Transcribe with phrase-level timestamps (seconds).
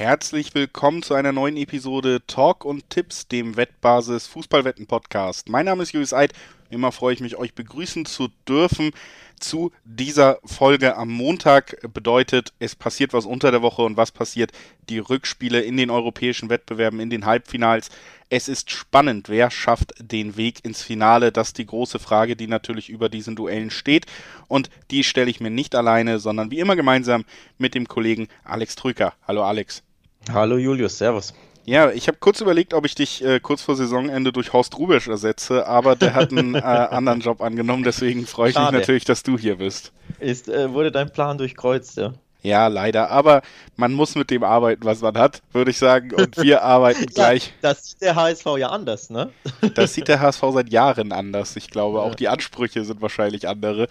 [0.00, 5.50] herzlich willkommen zu einer neuen Episode Talk und Tipps, dem Wettbasis Fußballwetten Podcast.
[5.50, 6.32] Mein Name ist Julius Eid.
[6.70, 8.92] Immer freue ich mich, euch begrüßen zu dürfen
[9.38, 11.76] zu dieser Folge am Montag.
[11.92, 14.52] Bedeutet, es passiert was unter der Woche und was passiert?
[14.88, 17.90] Die Rückspiele in den europäischen Wettbewerben, in den Halbfinals.
[18.30, 21.30] Es ist spannend, wer schafft den Weg ins Finale.
[21.30, 24.06] Das ist die große Frage, die natürlich über diesen Duellen steht.
[24.48, 27.26] Und die stelle ich mir nicht alleine, sondern wie immer gemeinsam
[27.58, 29.12] mit dem Kollegen Alex Trüker.
[29.28, 29.82] Hallo Alex.
[30.28, 31.32] Hallo Julius, Servus.
[31.64, 35.08] Ja, ich habe kurz überlegt, ob ich dich äh, kurz vor Saisonende durch Horst Rubesch
[35.08, 38.72] ersetze, aber der hat einen äh, anderen Job angenommen, deswegen freue ich Schade.
[38.72, 39.92] mich natürlich, dass du hier bist.
[40.18, 42.12] Ist, äh, wurde dein Plan durchkreuzt, ja?
[42.42, 43.10] Ja, leider.
[43.10, 43.42] Aber
[43.76, 46.14] man muss mit dem arbeiten, was man hat, würde ich sagen.
[46.14, 47.52] Und wir arbeiten gleich.
[47.60, 49.30] Das sieht der HSV ja anders, ne?
[49.74, 51.56] Das sieht der HSV seit Jahren anders.
[51.56, 52.04] Ich glaube, ja.
[52.04, 53.88] auch die Ansprüche sind wahrscheinlich andere.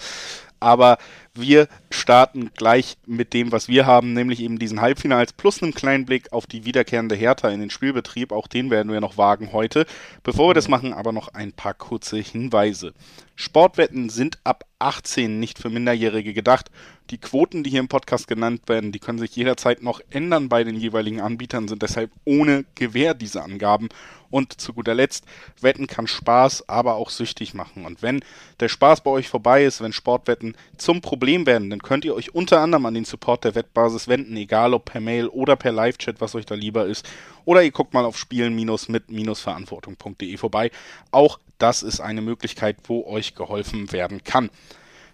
[0.59, 0.97] Aber
[1.33, 6.05] wir starten gleich mit dem, was wir haben, nämlich eben diesen Halbfinals plus einem kleinen
[6.05, 8.31] Blick auf die wiederkehrende Hertha in den Spielbetrieb.
[8.31, 9.85] Auch den werden wir noch wagen heute.
[10.23, 12.93] Bevor wir das machen, aber noch ein paar kurze Hinweise.
[13.35, 16.69] Sportwetten sind ab 18 nicht für Minderjährige gedacht.
[17.09, 20.63] Die Quoten, die hier im Podcast genannt werden, die können sich jederzeit noch ändern bei
[20.63, 23.89] den jeweiligen Anbietern, sind deshalb ohne Gewähr diese Angaben.
[24.29, 25.25] Und zu guter Letzt,
[25.59, 27.85] Wetten kann Spaß, aber auch süchtig machen.
[27.85, 28.19] Und wenn
[28.59, 32.35] der Spaß bei euch vorbei ist, wenn Sportwetten zum Problem werden, dann könnt ihr euch
[32.35, 36.21] unter anderem an den Support der Wettbasis wenden, egal ob per Mail oder per Live-Chat,
[36.21, 37.09] was euch da lieber ist.
[37.45, 40.69] Oder ihr guckt mal auf spielen-mit-verantwortung.de vorbei.
[41.09, 44.51] Auch das ist eine Möglichkeit, wo euch geholfen werden kann.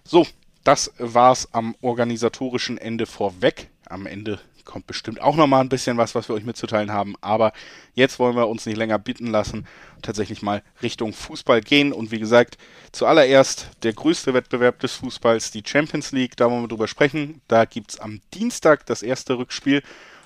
[0.04, 0.26] So,
[0.66, 3.68] das war's am organisatorischen Ende vorweg.
[3.88, 7.14] Am Ende kommt bestimmt auch nochmal ein bisschen was, was wir euch mitzuteilen haben.
[7.20, 7.52] Aber
[7.94, 9.66] jetzt wollen wir uns nicht länger bitten lassen
[10.02, 11.92] tatsächlich mal Richtung Fußball gehen.
[11.92, 12.58] Und wie gesagt,
[12.92, 16.36] zuallererst der größte Wettbewerb des Fußballs, die Champions League.
[16.36, 17.40] Da wollen wir drüber sprechen.
[17.48, 19.82] Da gibt es am Dienstag das erste Rückspiel.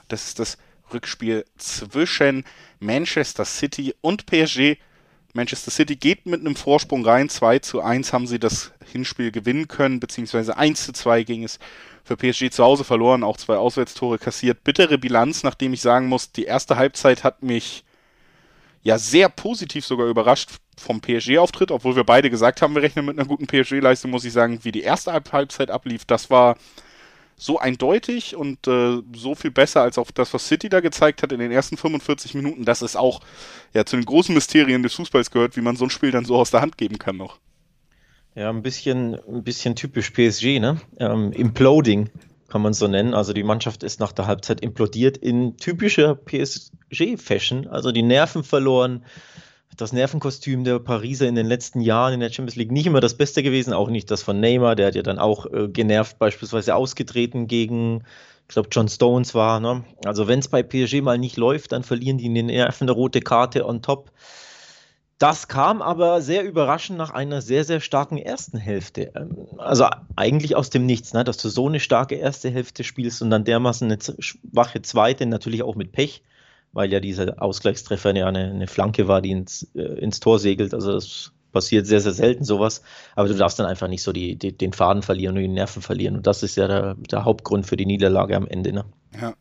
[0.09, 0.59] Das ist das
[0.93, 2.45] Rückspiel zwischen
[2.81, 4.79] Manchester City und PSG.
[5.33, 7.29] Manchester City geht mit einem Vorsprung rein.
[7.29, 11.59] 2 zu 1 haben sie das Hinspiel gewinnen können, beziehungsweise 1 zu 2 ging es
[12.05, 14.65] für PSG zu Hause verloren, auch zwei Auswärtstore kassiert.
[14.65, 17.85] Bittere Bilanz, nachdem ich sagen muss, die erste Halbzeit hat mich
[18.83, 23.19] ja sehr positiv sogar überrascht vom PSG-Auftritt, obwohl wir beide gesagt haben, wir rechnen mit
[23.19, 26.57] einer guten PSG-Leistung, muss ich sagen, wie die erste Halbzeit ablief, das war
[27.41, 31.33] so eindeutig und äh, so viel besser als auch das, was City da gezeigt hat
[31.33, 33.21] in den ersten 45 Minuten, dass es auch
[33.73, 36.37] ja zu den großen Mysterien des Fußballs gehört, wie man so ein Spiel dann so
[36.37, 37.39] aus der Hand geben kann noch.
[38.35, 40.83] Ja, ein bisschen, ein bisschen typisch PSG, ne?
[40.99, 42.11] Ähm, Imploding
[42.49, 43.15] kann man so nennen.
[43.15, 47.69] Also die Mannschaft ist nach der Halbzeit implodiert in typischer PSG-Fashion.
[47.69, 49.03] Also die Nerven verloren.
[49.77, 53.17] Das Nervenkostüm der Pariser in den letzten Jahren in der Champions League nicht immer das
[53.17, 56.75] Beste gewesen, auch nicht das von Neymar, der hat ja dann auch äh, genervt beispielsweise
[56.75, 58.05] ausgetreten gegen,
[58.43, 59.61] ich glaube, John Stones war.
[59.61, 59.85] Ne?
[60.05, 63.67] Also wenn es bei PSG mal nicht läuft, dann verlieren die eine nervende rote Karte
[63.67, 64.11] on top.
[65.21, 69.13] Das kam aber sehr überraschend nach einer sehr, sehr starken ersten Hälfte.
[69.15, 71.25] Ähm, also eigentlich aus dem Nichts, ne?
[71.25, 75.63] dass du so eine starke erste Hälfte spielst und dann dermaßen eine schwache zweite, natürlich
[75.63, 76.23] auch mit Pech,
[76.73, 80.75] weil ja dieser Ausgleichstreffer ja eine, eine Flanke war, die ins, äh, ins Tor segelt.
[80.75, 82.83] Also das passiert sehr, sehr selten sowas.
[83.17, 85.83] Aber du darfst dann einfach nicht so die, die, den Faden verlieren und die Nerven
[85.83, 86.17] verlieren.
[86.17, 88.73] Und das ist ja der, der Hauptgrund für die Niederlage am Ende.
[88.73, 88.85] Ne?
[89.21, 89.35] Ja,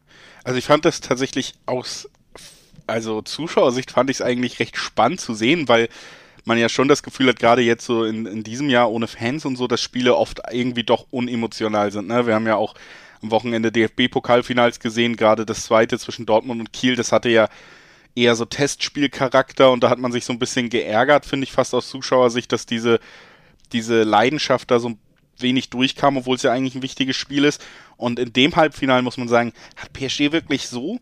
[0.43, 2.09] also ich fand das tatsächlich aus
[2.89, 5.89] also Zuschauersicht fand ich es eigentlich recht spannend zu sehen, weil
[6.45, 9.45] man ja schon das Gefühl hat, gerade jetzt so in, in diesem Jahr ohne Fans
[9.45, 12.07] und so, dass Spiele oft irgendwie doch unemotional sind.
[12.07, 12.25] Ne?
[12.25, 12.73] Wir haben ja auch
[13.21, 17.49] am Wochenende DFB-Pokalfinals gesehen, gerade das zweite zwischen Dortmund und Kiel, das hatte ja
[18.15, 21.73] eher so Testspielcharakter und da hat man sich so ein bisschen geärgert, finde ich fast
[21.73, 22.99] aus Zuschauersicht, dass diese,
[23.71, 24.97] diese Leidenschaft da so
[25.37, 27.63] wenig durchkam, obwohl es ja eigentlich ein wichtiges Spiel ist.
[27.97, 30.99] Und in dem Halbfinale muss man sagen, hat PSG wirklich so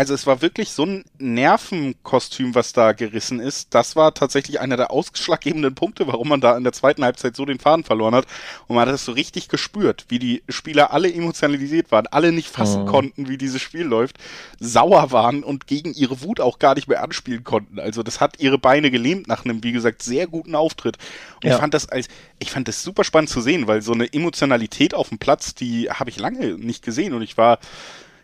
[0.00, 3.74] also es war wirklich so ein Nervenkostüm, was da gerissen ist.
[3.74, 7.44] Das war tatsächlich einer der ausschlaggebenden Punkte, warum man da in der zweiten Halbzeit so
[7.44, 8.24] den Faden verloren hat.
[8.66, 12.48] Und man hat es so richtig gespürt, wie die Spieler alle emotionalisiert waren, alle nicht
[12.48, 12.86] fassen oh.
[12.86, 14.16] konnten, wie dieses Spiel läuft,
[14.58, 17.78] sauer waren und gegen ihre Wut auch gar nicht mehr anspielen konnten.
[17.78, 20.96] Also das hat ihre Beine gelähmt nach einem, wie gesagt, sehr guten Auftritt.
[21.42, 21.56] Und ja.
[21.56, 22.08] ich fand das als,
[22.38, 25.90] ich fand das super spannend zu sehen, weil so eine Emotionalität auf dem Platz, die
[25.90, 27.58] habe ich lange nicht gesehen und ich war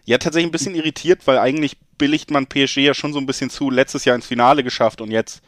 [0.07, 3.51] ja, tatsächlich ein bisschen irritiert, weil eigentlich billigt man PSG ja schon so ein bisschen
[3.51, 5.43] zu, letztes Jahr ins Finale geschafft und jetzt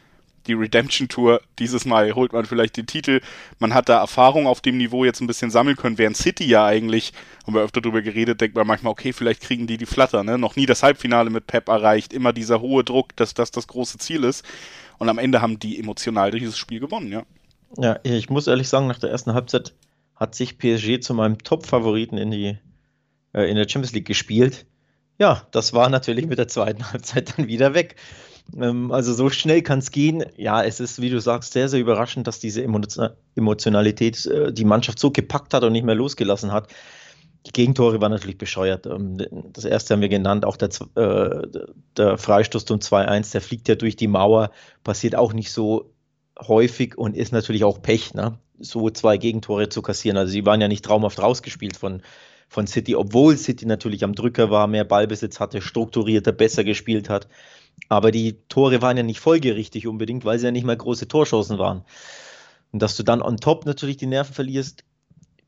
[0.49, 1.41] die Redemption Tour.
[1.59, 3.21] Dieses Mal holt man vielleicht den Titel.
[3.61, 6.65] Man hat da Erfahrung auf dem Niveau jetzt ein bisschen sammeln können, während City ja
[6.65, 7.13] eigentlich,
[7.47, 10.39] haben wir öfter drüber geredet, denkt man manchmal, okay, vielleicht kriegen die die Flatter, ne?
[10.39, 13.99] Noch nie das Halbfinale mit Pep erreicht, immer dieser hohe Druck, dass das das große
[13.99, 14.45] Ziel ist.
[14.99, 17.23] Und am Ende haben die emotional dieses Spiel gewonnen, ja.
[17.77, 19.75] Ja, ich muss ehrlich sagen, nach der ersten Halbzeit
[20.17, 22.59] hat sich PSG zu meinem Top-Favoriten in die
[23.47, 24.67] in der Champions League gespielt.
[25.19, 27.97] Ja, das war natürlich mit der zweiten Halbzeit dann wieder weg.
[28.57, 30.25] Ähm, also so schnell kann es gehen.
[30.37, 34.99] Ja, es ist, wie du sagst, sehr, sehr überraschend, dass diese Emotionalität äh, die Mannschaft
[34.99, 36.73] so gepackt hat und nicht mehr losgelassen hat.
[37.47, 38.87] Die Gegentore waren natürlich bescheuert.
[38.87, 39.19] Ähm,
[39.53, 41.47] das erste haben wir genannt, auch der, äh,
[41.97, 44.51] der Freistoß zum 2-1, der fliegt ja durch die Mauer,
[44.85, 45.93] passiert auch nicht so
[46.41, 48.39] häufig und ist natürlich auch Pech, ne?
[48.61, 50.17] so zwei Gegentore zu kassieren.
[50.17, 52.03] Also sie waren ja nicht traumhaft rausgespielt von,
[52.49, 57.29] von City, obwohl City natürlich am Drücker war, mehr Ballbesitz hatte, strukturierter, besser gespielt hat.
[57.89, 61.59] Aber die Tore waren ja nicht folgerichtig unbedingt, weil sie ja nicht mal große Torchancen
[61.59, 61.85] waren.
[62.73, 64.85] Und dass du dann on top natürlich die Nerven verlierst,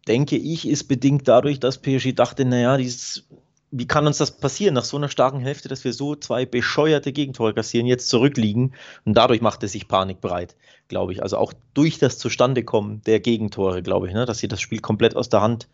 [0.06, 3.26] denke ich, ist bedingt dadurch, dass PSG dachte, naja, dieses,
[3.70, 7.12] wie kann uns das passieren nach so einer starken Hälfte, dass wir so zwei bescheuerte
[7.12, 8.74] Gegentore kassieren, jetzt zurückliegen
[9.04, 10.56] und dadurch machte sich Panik breit,
[10.88, 11.22] glaube ich.
[11.22, 15.16] Also auch durch das Zustandekommen der Gegentore, glaube ich, ne, dass sie das Spiel komplett
[15.16, 15.68] aus der Hand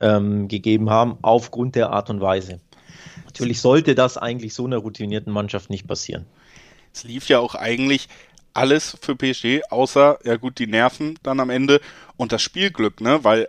[0.00, 2.60] ähm, gegeben haben, aufgrund der Art und Weise.
[3.24, 6.26] Natürlich sollte das eigentlich so einer routinierten Mannschaft nicht passieren.
[6.92, 8.08] Es lief ja auch eigentlich
[8.54, 11.80] alles für PSG, außer, ja gut, die Nerven dann am Ende
[12.16, 13.22] und das Spielglück, ne?
[13.22, 13.48] Weil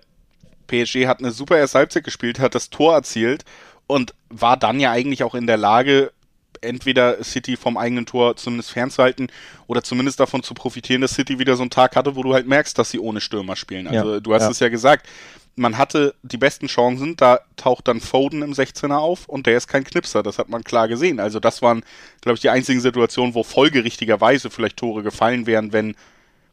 [0.67, 3.43] PSG hat eine super erste Halbzeit gespielt, hat das Tor erzielt
[3.87, 6.11] und war dann ja eigentlich auch in der Lage,
[6.61, 9.27] entweder City vom eigenen Tor zumindest fernzuhalten
[9.67, 12.47] oder zumindest davon zu profitieren, dass City wieder so einen Tag hatte, wo du halt
[12.47, 13.87] merkst, dass sie ohne Stürmer spielen.
[13.87, 14.49] Also ja, du hast ja.
[14.51, 15.07] es ja gesagt,
[15.55, 19.67] man hatte die besten Chancen, da taucht dann Foden im 16er auf und der ist
[19.67, 21.19] kein Knipser, das hat man klar gesehen.
[21.19, 21.83] Also das waren,
[22.21, 25.95] glaube ich, die einzigen Situationen, wo folgerichtigerweise vielleicht Tore gefallen wären, wenn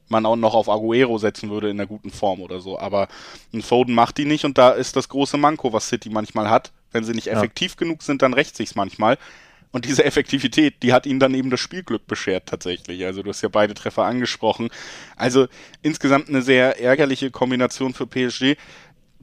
[0.09, 2.79] man auch noch auf Aguero setzen würde in der guten Form oder so.
[2.79, 3.09] Aber
[3.53, 6.73] ein Foden macht die nicht und da ist das große Manko, was City manchmal hat.
[6.93, 7.79] Wenn sie nicht effektiv ja.
[7.79, 9.19] genug sind, dann rächt sich's manchmal.
[9.73, 13.05] Und diese Effektivität, die hat ihnen dann eben das Spielglück beschert tatsächlich.
[13.05, 14.71] Also du hast ja beide Treffer angesprochen.
[15.17, 15.49] Also
[15.83, 18.57] insgesamt eine sehr ärgerliche Kombination für PSG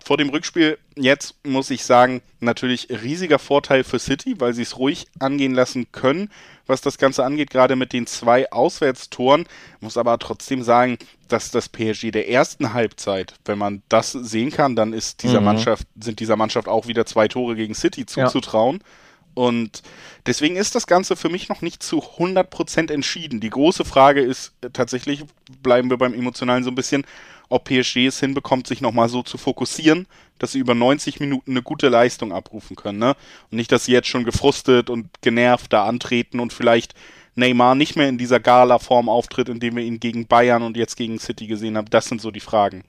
[0.04, 4.78] vor dem Rückspiel jetzt muss ich sagen, natürlich riesiger Vorteil für City, weil sie es
[4.78, 6.30] ruhig angehen lassen können,
[6.68, 9.46] was das Ganze angeht, gerade mit den zwei Auswärtstoren.
[9.80, 10.98] Muss aber trotzdem sagen,
[11.30, 15.46] dass das PSG der ersten Halbzeit, wenn man das sehen kann, dann ist dieser mhm.
[15.46, 18.80] Mannschaft, sind dieser Mannschaft auch wieder zwei Tore gegen City zuzutrauen.
[18.81, 18.86] Ja.
[19.33, 19.81] Und
[20.25, 23.39] deswegen ist das Ganze für mich noch nicht zu 100% entschieden.
[23.39, 25.25] Die große Frage ist tatsächlich,
[25.62, 27.06] bleiben wir beim Emotionalen so ein bisschen,
[27.50, 30.07] ob PSG es hinbekommt, sich nochmal so zu fokussieren,
[30.39, 33.00] dass sie über 90 Minuten eine gute Leistung abrufen können.
[33.00, 33.15] Ne?
[33.51, 36.95] Und nicht, dass sie jetzt schon gefrustet und genervt da antreten und vielleicht
[37.36, 41.19] Neymar nicht mehr in dieser Gala-Form auftritt, indem wir ihn gegen Bayern und jetzt gegen
[41.19, 41.89] City gesehen haben.
[41.89, 42.83] Das sind so die Fragen.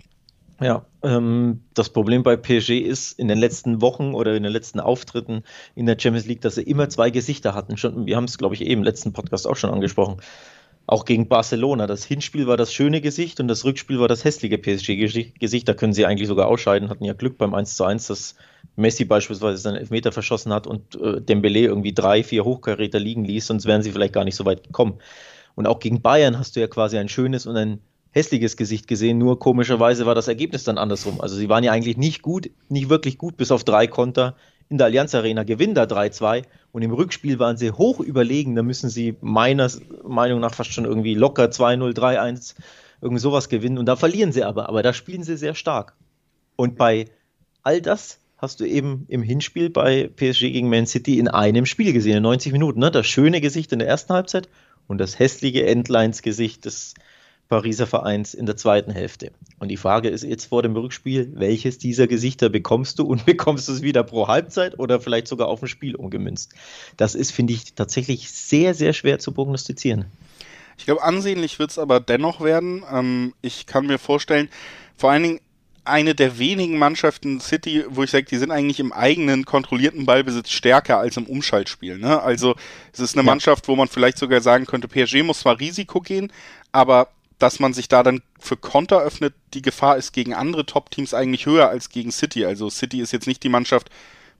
[0.61, 0.85] Ja,
[1.75, 5.43] das Problem bei PSG ist in den letzten Wochen oder in den letzten Auftritten
[5.75, 7.77] in der Champions League, dass sie immer zwei Gesichter hatten.
[7.77, 10.17] Schon, wir haben es, glaube ich, eben im letzten Podcast auch schon angesprochen
[10.87, 11.87] auch gegen Barcelona.
[11.87, 15.69] Das Hinspiel war das schöne Gesicht und das Rückspiel war das hässliche PSG-Gesicht.
[15.69, 16.91] Da können sie eigentlich sogar ausscheiden.
[16.91, 18.35] Hatten ja Glück beim 1 zu 1, dass
[18.77, 23.47] Messi beispielsweise seinen Elfmeter verschossen hat und äh, Dembele irgendwie drei, vier Hochkaräter liegen ließ,
[23.47, 24.99] sonst wären sie vielleicht gar nicht so weit gekommen.
[25.55, 27.81] Und auch gegen Bayern hast du ja quasi ein schönes und ein
[28.14, 31.20] hässliches Gesicht gesehen, nur komischerweise war das Ergebnis dann andersrum.
[31.20, 34.37] Also sie waren ja eigentlich nicht gut, nicht wirklich gut, bis auf drei Konter
[34.69, 38.55] in der Allianz Arena, gewinnen da 3-2 und im Rückspiel waren sie hoch überlegen.
[38.55, 39.69] Da müssen sie meiner
[40.06, 42.55] Meinung nach fast schon irgendwie locker 2-0, 3-1,
[43.02, 44.69] irgend sowas gewinnen und da verlieren sie aber.
[44.69, 45.94] Aber da spielen sie sehr stark.
[46.54, 47.06] Und bei
[47.64, 51.92] all das hast du eben im Hinspiel bei PSG gegen Man City in einem Spiel
[51.92, 52.78] gesehen, in 90 Minuten.
[52.78, 52.92] Ne?
[52.92, 54.49] Das schöne Gesicht in der ersten Halbzeit
[54.87, 56.94] und das hässliche Endlines-Gesicht des
[57.49, 59.33] Pariser Vereins in der zweiten Hälfte.
[59.59, 63.69] Und die Frage ist jetzt vor dem Rückspiel, welches dieser Gesichter bekommst du und bekommst
[63.69, 66.55] du es wieder pro Halbzeit oder vielleicht sogar auf ein Spiel umgemünzt?
[66.97, 70.07] Das ist, finde ich, tatsächlich sehr, sehr schwer zu prognostizieren.
[70.79, 72.83] Ich glaube, ansehnlich wird es aber dennoch werden.
[72.91, 74.49] Ähm, ich kann mir vorstellen,
[74.97, 75.41] vor allen Dingen
[75.85, 80.51] eine der wenigen Mannschaften City, wo ich sage, die sind eigentlich im eigenen kontrollierten Ballbesitz
[80.51, 81.99] stärker als im Umschaltspiel.
[81.99, 82.23] Ne?
[82.23, 82.55] Also
[82.93, 83.31] es ist eine ja.
[83.31, 86.33] Mannschaft, wo man vielleicht sogar sagen könnte, PSG muss zwar Risiko gehen,
[86.73, 87.09] aber
[87.45, 91.45] dass man sich da dann für Konter öffnet, die Gefahr ist gegen andere Top-Teams eigentlich
[91.45, 92.47] höher als gegen City.
[92.47, 93.91] Also City ist jetzt nicht die Mannschaft,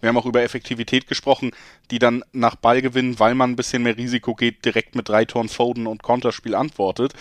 [0.01, 1.51] wir haben auch über Effektivität gesprochen,
[1.91, 5.51] die dann nach Ballgewinn, weil man ein bisschen mehr Risiko geht, direkt mit drei Toren
[5.51, 7.13] Foden und Konterspiel antwortet.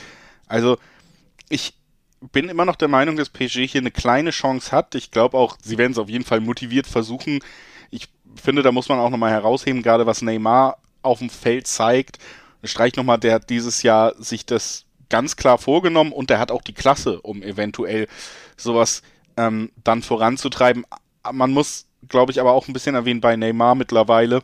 [0.47, 0.77] Also
[1.49, 1.73] ich
[2.31, 4.95] bin immer noch der Meinung, dass PSG hier eine kleine Chance hat.
[4.95, 7.41] Ich glaube auch, sie werden es auf jeden Fall motiviert versuchen.
[7.91, 8.07] Ich
[8.41, 12.19] finde, da muss man auch nochmal herausheben, gerade was Neymar auf dem Feld zeigt.
[12.63, 16.63] Streich nochmal, der hat dieses Jahr sich das ganz klar vorgenommen und er hat auch
[16.63, 18.07] die Klasse, um eventuell
[18.57, 19.03] sowas
[19.37, 20.87] ähm, dann voranzutreiben.
[21.31, 24.41] Man muss, glaube ich, aber auch ein bisschen erwähnen bei Neymar mittlerweile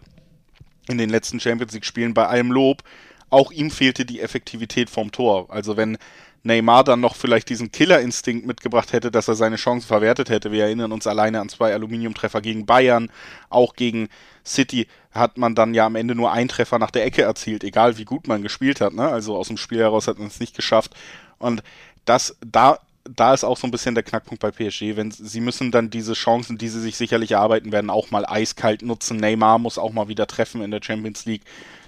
[0.88, 2.84] in den letzten Champions League Spielen bei allem Lob.
[3.32, 5.48] Auch ihm fehlte die Effektivität vom Tor.
[5.50, 5.98] Also wenn
[6.44, 10.52] Neymar dann noch vielleicht diesen Killerinstinkt mitgebracht hätte, dass er seine Chance verwertet hätte.
[10.52, 13.12] Wir erinnern uns alleine an zwei Aluminiumtreffer gegen Bayern,
[13.50, 14.08] auch gegen
[14.46, 17.98] City hat man dann ja am Ende nur einen Treffer nach der Ecke erzielt, egal
[17.98, 18.94] wie gut man gespielt hat.
[18.94, 19.08] Ne?
[19.08, 20.96] Also aus dem Spiel heraus hat man es nicht geschafft.
[21.40, 21.64] Und
[22.06, 24.96] das, da, da ist auch so ein bisschen der Knackpunkt bei PSG.
[24.96, 28.84] Wenn sie müssen dann diese Chancen, die sie sich sicherlich erarbeiten werden, auch mal eiskalt
[28.84, 29.18] nutzen.
[29.18, 31.44] Neymar muss auch mal wieder treffen in der Champions League.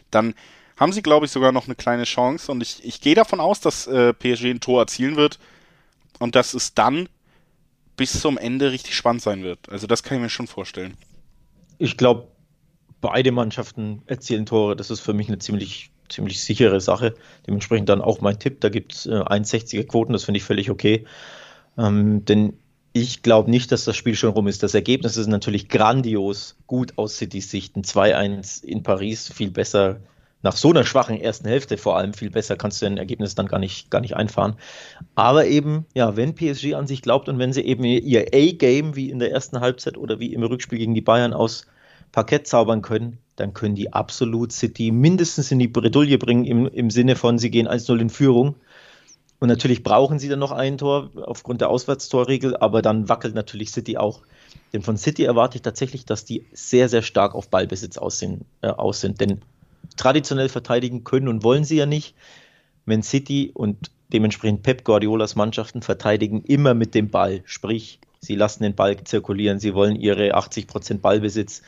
[0.10, 0.34] Dann
[0.78, 2.52] haben sie, glaube ich, sogar noch eine kleine Chance.
[2.52, 5.38] Und ich, ich gehe davon aus, dass äh, PSG ein Tor erzielen wird
[6.18, 7.08] und dass es dann
[7.98, 9.70] bis zum Ende richtig spannend sein wird.
[9.70, 10.98] Also das kann ich mir schon vorstellen.
[11.78, 12.28] Ich glaube,
[13.02, 14.76] beide Mannschaften erzielen Tore.
[14.76, 17.16] Das ist für mich eine ziemlich, ziemlich sichere Sache.
[17.48, 18.62] Dementsprechend dann auch mein Tipp.
[18.62, 21.06] Da gibt es äh, 1,60er Quoten, das finde ich völlig okay.
[21.78, 22.54] Ähm, denn
[22.94, 24.64] ich glaube nicht, dass das Spiel schon rum ist.
[24.64, 27.76] Das Ergebnis ist natürlich grandios gut aus Citys Sicht.
[27.76, 30.02] Ein 2-1 in Paris, viel besser
[30.44, 33.48] nach so einer schwachen ersten Hälfte vor allem viel besser kannst du ein Ergebnis dann
[33.48, 34.56] gar nicht, gar nicht einfahren.
[35.16, 39.10] Aber eben, ja, wenn PSG an sich glaubt und wenn sie eben ihr A-Game wie
[39.10, 41.68] in der ersten Halbzeit oder wie im Rückspiel gegen die Bayern aus
[42.12, 46.90] Parkett zaubern können, dann können die absolut City mindestens in die Bredouille bringen im, im
[46.90, 48.56] Sinne von, sie gehen 1-0 in Führung.
[49.40, 53.72] Und natürlich brauchen sie dann noch ein Tor aufgrund der Auswärtstorregel, aber dann wackelt natürlich
[53.72, 54.22] City auch.
[54.72, 58.68] Denn von City erwarte ich tatsächlich, dass die sehr, sehr stark auf Ballbesitz aussehen, äh,
[58.68, 59.20] aus sind.
[59.20, 59.42] Denn
[59.98, 62.16] traditionell verteidigen können und wollen sie ja nicht.
[62.86, 67.42] Man City und dementsprechend Pep Guardiolas Mannschaften verteidigen immer mit dem Ball.
[67.46, 71.62] Sprich, sie lassen den Ball zirkulieren, sie wollen ihre 80% Ballbesitz.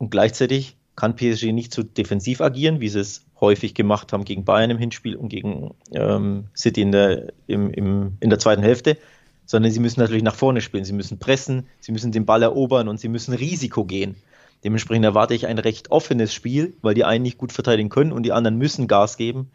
[0.00, 4.46] Und gleichzeitig kann PSG nicht zu defensiv agieren, wie sie es häufig gemacht haben gegen
[4.46, 8.96] Bayern im Hinspiel und gegen ähm, City in der, im, im, in der zweiten Hälfte,
[9.44, 10.86] sondern sie müssen natürlich nach vorne spielen.
[10.86, 14.16] Sie müssen pressen, sie müssen den Ball erobern und sie müssen Risiko gehen.
[14.64, 18.22] Dementsprechend erwarte ich ein recht offenes Spiel, weil die einen nicht gut verteidigen können und
[18.22, 19.50] die anderen müssen Gas geben.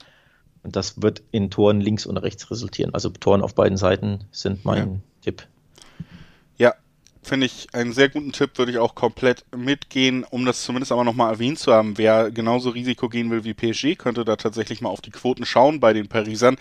[0.61, 2.93] Und das wird in Toren links und rechts resultieren.
[2.93, 4.99] Also Toren auf beiden Seiten sind mein ja.
[5.21, 5.47] Tipp.
[7.25, 11.03] Finde ich einen sehr guten Tipp, würde ich auch komplett mitgehen, um das zumindest aber
[11.03, 11.97] nochmal erwähnt zu haben.
[11.97, 15.79] Wer genauso Risiko gehen will wie PSG, könnte da tatsächlich mal auf die Quoten schauen
[15.79, 16.55] bei den Parisern.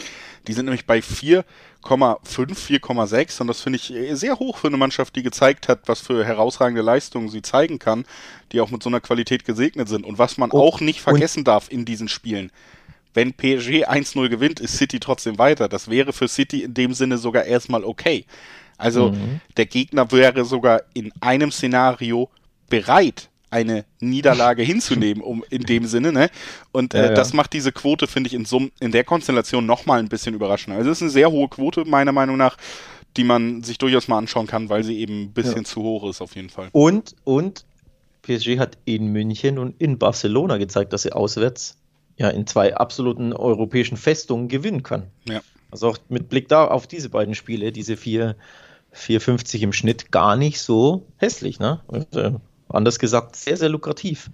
[0.46, 1.44] Die sind nämlich bei 4
[1.84, 6.00] 4,5, 4,6 und das finde ich sehr hoch für eine Mannschaft, die gezeigt hat, was
[6.00, 8.06] für herausragende Leistungen sie zeigen kann,
[8.52, 10.06] die auch mit so einer Qualität gesegnet sind.
[10.06, 12.50] Und was man und, auch nicht vergessen darf in diesen Spielen,
[13.12, 15.68] wenn PSG 1-0 gewinnt, ist City trotzdem weiter.
[15.68, 18.24] Das wäre für City in dem Sinne sogar erstmal okay.
[18.76, 19.40] Also mhm.
[19.56, 22.28] der Gegner wäre sogar in einem Szenario
[22.68, 26.28] bereit, eine Niederlage hinzunehmen, um in dem Sinne, ne?
[26.72, 27.14] Und äh, ja, ja.
[27.14, 30.76] das macht diese Quote, finde ich, in, Summ, in der Konstellation nochmal ein bisschen überraschend.
[30.76, 32.56] Also es ist eine sehr hohe Quote, meiner Meinung nach,
[33.16, 35.64] die man sich durchaus mal anschauen kann, weil sie eben ein bisschen ja.
[35.64, 36.68] zu hoch ist, auf jeden Fall.
[36.72, 37.64] Und, und
[38.22, 41.76] PSG hat in München und in Barcelona gezeigt, dass sie auswärts
[42.16, 45.04] ja in zwei absoluten europäischen Festungen gewinnen kann.
[45.28, 45.42] Ja.
[45.70, 48.36] Also auch mit Blick da auf diese beiden Spiele, diese vier
[48.94, 51.58] 4,50 im Schnitt gar nicht so hässlich.
[51.58, 51.80] Ne?
[51.86, 52.32] Und, äh,
[52.68, 54.30] anders gesagt, sehr, sehr lukrativ.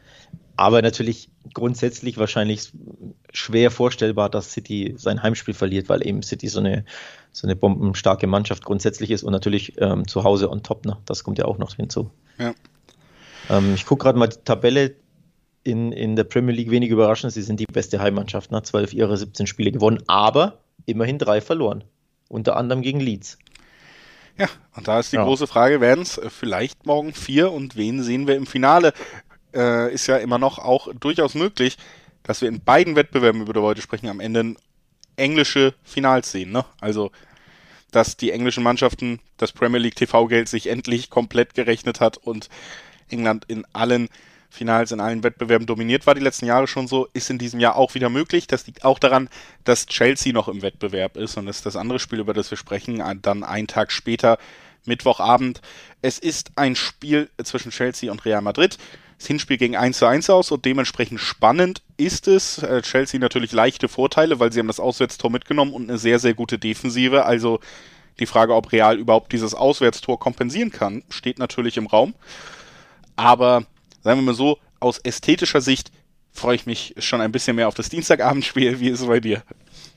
[0.57, 2.73] Aber natürlich grundsätzlich wahrscheinlich
[3.33, 6.85] schwer vorstellbar, dass City sein Heimspiel verliert, weil eben City so eine,
[7.33, 10.85] so eine bombenstarke Mannschaft grundsätzlich ist und natürlich ähm, zu Hause on top.
[10.85, 10.99] Ne?
[11.07, 12.11] Das kommt ja auch noch hinzu.
[12.39, 12.55] Ja.
[13.49, 14.97] Ähm, ich gucke gerade mal die Tabelle
[15.63, 17.33] in, in der Premier League wenig überraschend.
[17.33, 18.63] Sie sind die beste Heimmannschaft, ne?
[18.63, 21.85] 12 ihrer 17 Spiele gewonnen, aber immerhin drei verloren.
[22.29, 23.39] Unter anderem gegen Leeds.
[24.41, 25.25] Ja, und da ist die ja.
[25.25, 28.95] große Frage, werden es äh, vielleicht morgen vier und wen sehen wir im Finale?
[29.53, 31.77] Äh, ist ja immer noch auch durchaus möglich,
[32.23, 34.55] dass wir in beiden Wettbewerben, über die wir heute sprechen, am Ende
[35.17, 36.53] englische Finals sehen.
[36.53, 36.65] Ne?
[36.81, 37.11] Also,
[37.91, 42.49] dass die englischen Mannschaften das Premier League TV-Geld sich endlich komplett gerechnet hat und
[43.11, 44.09] England in allen
[44.51, 47.77] Finals in allen Wettbewerben dominiert war die letzten Jahre schon so, ist in diesem Jahr
[47.77, 48.49] auch wieder möglich.
[48.49, 49.29] Das liegt auch daran,
[49.65, 52.59] dass Chelsea noch im Wettbewerb ist und das ist das andere Spiel, über das wir
[52.59, 54.39] sprechen, dann einen Tag später,
[54.85, 55.61] Mittwochabend.
[56.03, 58.79] Es ist ein Spiel zwischen Chelsea und Real Madrid.
[59.19, 62.59] Das Hinspiel ging 1 zu 1 aus und dementsprechend spannend ist es.
[62.63, 66.33] Äh, Chelsea natürlich leichte Vorteile, weil sie haben das Auswärtstor mitgenommen und eine sehr, sehr
[66.33, 67.27] gute Defensive.
[67.27, 67.61] Also
[68.19, 72.15] die Frage, ob Real überhaupt dieses Auswärtstor kompensieren kann, steht natürlich im Raum.
[73.17, 73.67] Aber
[74.03, 75.91] sagen wir mal so, aus ästhetischer Sicht
[76.33, 78.81] freue ich mich schon ein bisschen mehr auf das Dienstagabendspiel.
[78.81, 79.43] Wie ist es bei dir?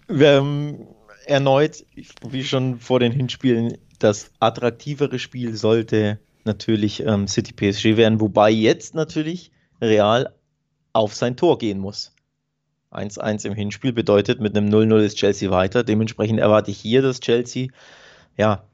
[0.09, 0.87] Ähm,
[1.25, 1.85] erneut,
[2.27, 8.49] wie schon vor den Hinspielen, das attraktivere Spiel sollte natürlich ähm, City PSG werden, wobei
[8.49, 10.33] jetzt natürlich Real
[10.91, 12.11] auf sein Tor gehen muss.
[12.91, 15.83] 1-1 im Hinspiel bedeutet, mit einem 0-0 ist Chelsea weiter.
[15.83, 17.69] Dementsprechend erwarte ich hier, dass Chelsea
[18.37, 18.67] ja,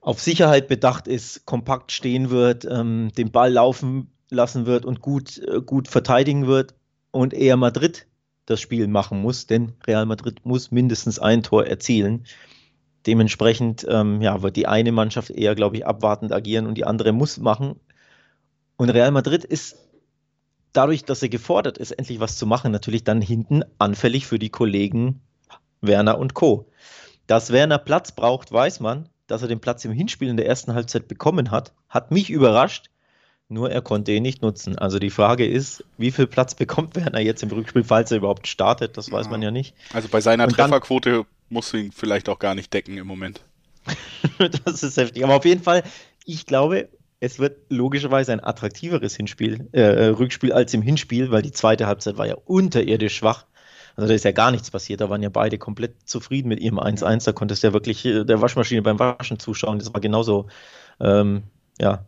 [0.00, 5.38] auf Sicherheit bedacht ist, kompakt stehen wird, ähm, den Ball laufen lassen wird und gut,
[5.38, 6.74] äh, gut verteidigen wird
[7.10, 8.06] und eher Madrid
[8.46, 12.24] das Spiel machen muss, denn Real Madrid muss mindestens ein Tor erzielen.
[13.06, 17.12] Dementsprechend ähm, ja, wird die eine Mannschaft eher, glaube ich, abwartend agieren und die andere
[17.12, 17.78] muss machen.
[18.76, 19.76] Und Real Madrid ist
[20.72, 24.50] dadurch, dass er gefordert ist, endlich was zu machen, natürlich dann hinten anfällig für die
[24.50, 25.20] Kollegen
[25.80, 26.68] Werner und Co.
[27.26, 29.08] Dass Werner Platz braucht, weiß man.
[29.26, 32.90] Dass er den Platz im Hinspiel in der ersten Halbzeit bekommen hat, hat mich überrascht.
[33.48, 34.76] Nur er konnte ihn nicht nutzen.
[34.76, 38.48] Also die Frage ist, wie viel Platz bekommt Werner jetzt im Rückspiel, falls er überhaupt
[38.48, 38.96] startet?
[38.96, 39.74] Das weiß man ja nicht.
[39.92, 43.40] Also bei seiner und Trefferquote musst du ihn vielleicht auch gar nicht decken im Moment.
[44.64, 45.22] das ist heftig.
[45.24, 45.84] Aber auf jeden Fall,
[46.24, 46.88] ich glaube,
[47.20, 52.18] es wird logischerweise ein attraktiveres Hinspiel, äh, Rückspiel als im Hinspiel, weil die zweite Halbzeit
[52.18, 53.46] war ja unterirdisch schwach.
[53.94, 55.00] Also da ist ja gar nichts passiert.
[55.00, 57.24] Da waren ja beide komplett zufrieden mit ihrem 1-1.
[57.24, 59.78] Da konntest du ja wirklich äh, der Waschmaschine beim Waschen zuschauen.
[59.78, 60.48] Das war genauso,
[61.00, 61.44] ähm,
[61.80, 62.04] ja.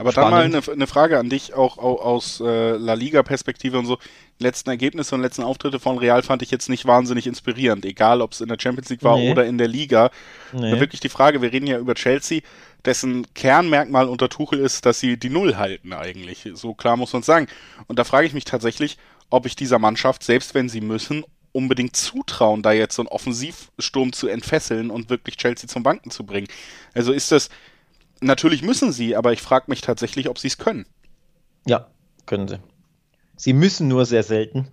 [0.00, 0.32] Aber Spannend.
[0.32, 3.98] dann mal eine, eine, Frage an dich, auch, auch aus äh, La Liga-Perspektive und so.
[4.38, 8.22] Die letzten Ergebnisse und letzten Auftritte von Real fand ich jetzt nicht wahnsinnig inspirierend, egal
[8.22, 9.30] ob es in der Champions League war nee.
[9.30, 10.10] oder in der Liga.
[10.54, 10.80] Nee.
[10.80, 12.40] Wirklich die Frage, wir reden ja über Chelsea,
[12.86, 16.48] dessen Kernmerkmal unter Tuchel ist, dass sie die Null halten eigentlich.
[16.54, 17.46] So klar muss man sagen.
[17.86, 18.96] Und da frage ich mich tatsächlich,
[19.28, 24.14] ob ich dieser Mannschaft, selbst wenn sie müssen, unbedingt zutrauen, da jetzt so einen Offensivsturm
[24.14, 26.46] zu entfesseln und wirklich Chelsea zum Banken zu bringen.
[26.94, 27.50] Also ist das,
[28.20, 30.86] natürlich müssen sie, aber ich frage mich tatsächlich, ob sie es können.
[31.66, 31.88] Ja,
[32.26, 32.58] können sie.
[33.36, 34.68] Sie müssen nur sehr selten.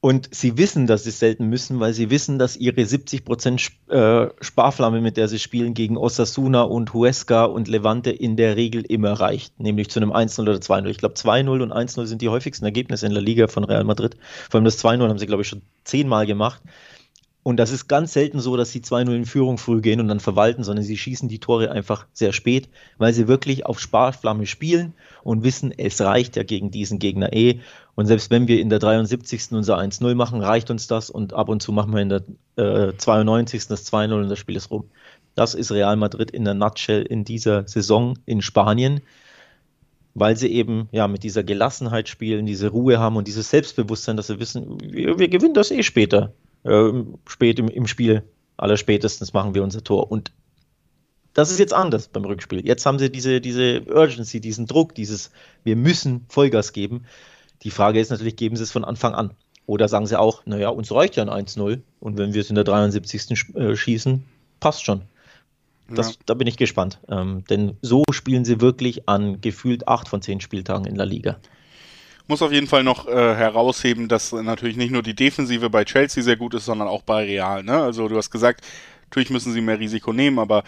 [0.00, 5.00] Und sie wissen, dass sie selten müssen, weil sie wissen, dass ihre 70% äh, Sparflamme,
[5.00, 9.58] mit der sie spielen, gegen Osasuna und Huesca und Levante in der Regel immer reicht.
[9.58, 10.86] Nämlich zu einem 1-0 oder 2-0.
[10.86, 14.16] Ich glaube, 2-0 und 1-0 sind die häufigsten Ergebnisse in der Liga von Real Madrid.
[14.48, 16.62] Vor allem das 2-0 haben sie, glaube ich, schon zehnmal gemacht.
[17.48, 20.20] Und das ist ganz selten so, dass sie 2-0 in Führung früh gehen und dann
[20.20, 24.92] verwalten, sondern sie schießen die Tore einfach sehr spät, weil sie wirklich auf Sparflamme spielen
[25.24, 27.60] und wissen, es reicht ja gegen diesen Gegner eh.
[27.94, 29.52] Und selbst wenn wir in der 73.
[29.52, 32.22] unser 1-0 machen, reicht uns das und ab und zu machen wir in der
[32.56, 33.66] äh, 92.
[33.66, 34.84] das 2-0 und das Spiel ist rum.
[35.34, 39.00] Das ist Real Madrid in der Nutshell in dieser Saison in Spanien,
[40.12, 44.26] weil sie eben ja mit dieser Gelassenheit spielen, diese Ruhe haben und dieses Selbstbewusstsein, dass
[44.26, 46.92] sie wissen, wir, wir gewinnen das eh später äh,
[47.26, 48.22] spät im, im Spiel,
[48.56, 50.10] allerspätestens machen wir unser Tor.
[50.10, 50.32] Und
[51.34, 52.66] das ist jetzt anders beim Rückspiel.
[52.66, 55.30] Jetzt haben sie diese, diese Urgency, diesen Druck, dieses,
[55.64, 57.04] wir müssen Vollgas geben.
[57.62, 59.32] Die Frage ist natürlich, geben sie es von Anfang an?
[59.66, 62.54] Oder sagen sie auch, naja, uns reicht ja ein 1-0 und wenn wir es in
[62.54, 63.54] der 73.
[63.54, 64.24] Äh, schießen,
[64.60, 65.02] passt schon.
[65.90, 66.16] Das, ja.
[66.26, 66.98] Da bin ich gespannt.
[67.08, 71.38] Ähm, denn so spielen sie wirklich an gefühlt acht von zehn Spieltagen in der Liga
[72.28, 76.22] muss auf jeden Fall noch äh, herausheben, dass natürlich nicht nur die Defensive bei Chelsea
[76.22, 77.62] sehr gut ist, sondern auch bei Real.
[77.62, 77.72] Ne?
[77.72, 78.64] Also du hast gesagt,
[79.06, 80.62] natürlich müssen sie mehr Risiko nehmen, aber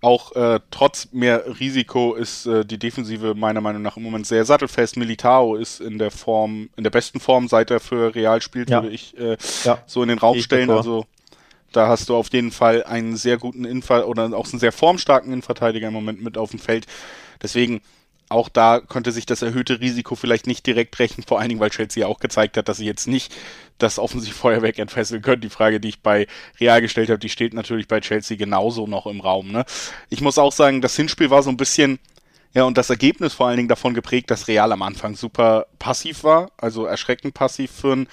[0.00, 4.44] auch äh, trotz mehr Risiko ist äh, die Defensive meiner Meinung nach im Moment sehr
[4.44, 4.98] sattelfest.
[4.98, 8.82] Militao ist in der Form, in der besten Form, seit er für Real spielt, ja.
[8.82, 9.78] würde ich äh, ja.
[9.86, 10.68] so in den Raum stellen.
[10.68, 11.06] Also
[11.72, 15.32] da hast du auf jeden Fall einen sehr guten Infall oder auch einen sehr formstarken
[15.32, 16.86] Innenverteidiger im Moment mit auf dem Feld.
[17.42, 17.80] Deswegen
[18.34, 21.70] auch da könnte sich das erhöhte Risiko vielleicht nicht direkt rächen, vor allen Dingen, weil
[21.70, 23.34] Chelsea ja auch gezeigt hat, dass sie jetzt nicht
[23.78, 25.40] das Offensivfeuerwerk entfesseln können.
[25.40, 26.26] Die Frage, die ich bei
[26.60, 29.52] Real gestellt habe, die steht natürlich bei Chelsea genauso noch im Raum.
[29.52, 29.64] Ne?
[30.10, 31.98] Ich muss auch sagen, das Hinspiel war so ein bisschen,
[32.52, 36.24] ja, und das Ergebnis vor allen Dingen davon geprägt, dass Real am Anfang super passiv
[36.24, 38.08] war, also erschreckend passiv für ein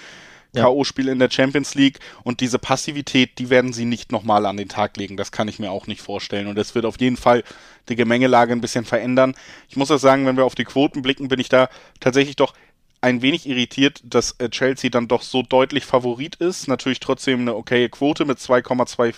[0.53, 0.63] ja.
[0.63, 4.69] K.O.-Spiel in der Champions League und diese Passivität, die werden sie nicht nochmal an den
[4.69, 5.17] Tag legen.
[5.17, 6.47] Das kann ich mir auch nicht vorstellen.
[6.47, 7.43] Und es wird auf jeden Fall
[7.89, 9.35] die Gemengelage ein bisschen verändern.
[9.69, 12.53] Ich muss auch sagen, wenn wir auf die Quoten blicken, bin ich da tatsächlich doch
[12.99, 16.67] ein wenig irritiert, dass äh, Chelsea dann doch so deutlich Favorit ist.
[16.67, 19.15] Natürlich trotzdem eine okaye Quote mit 2,2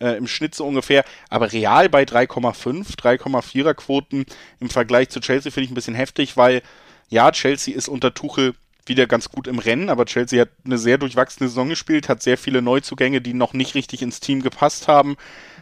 [0.00, 4.24] äh, im Schnitt so ungefähr, aber real bei 3,5, 3,4er Quoten
[4.58, 6.62] im Vergleich zu Chelsea finde ich ein bisschen heftig, weil
[7.10, 8.54] ja, Chelsea ist unter Tuchel
[8.86, 12.38] wieder ganz gut im Rennen, aber Chelsea hat eine sehr durchwachsene Saison gespielt, hat sehr
[12.38, 15.16] viele Neuzugänge, die noch nicht richtig ins Team gepasst haben,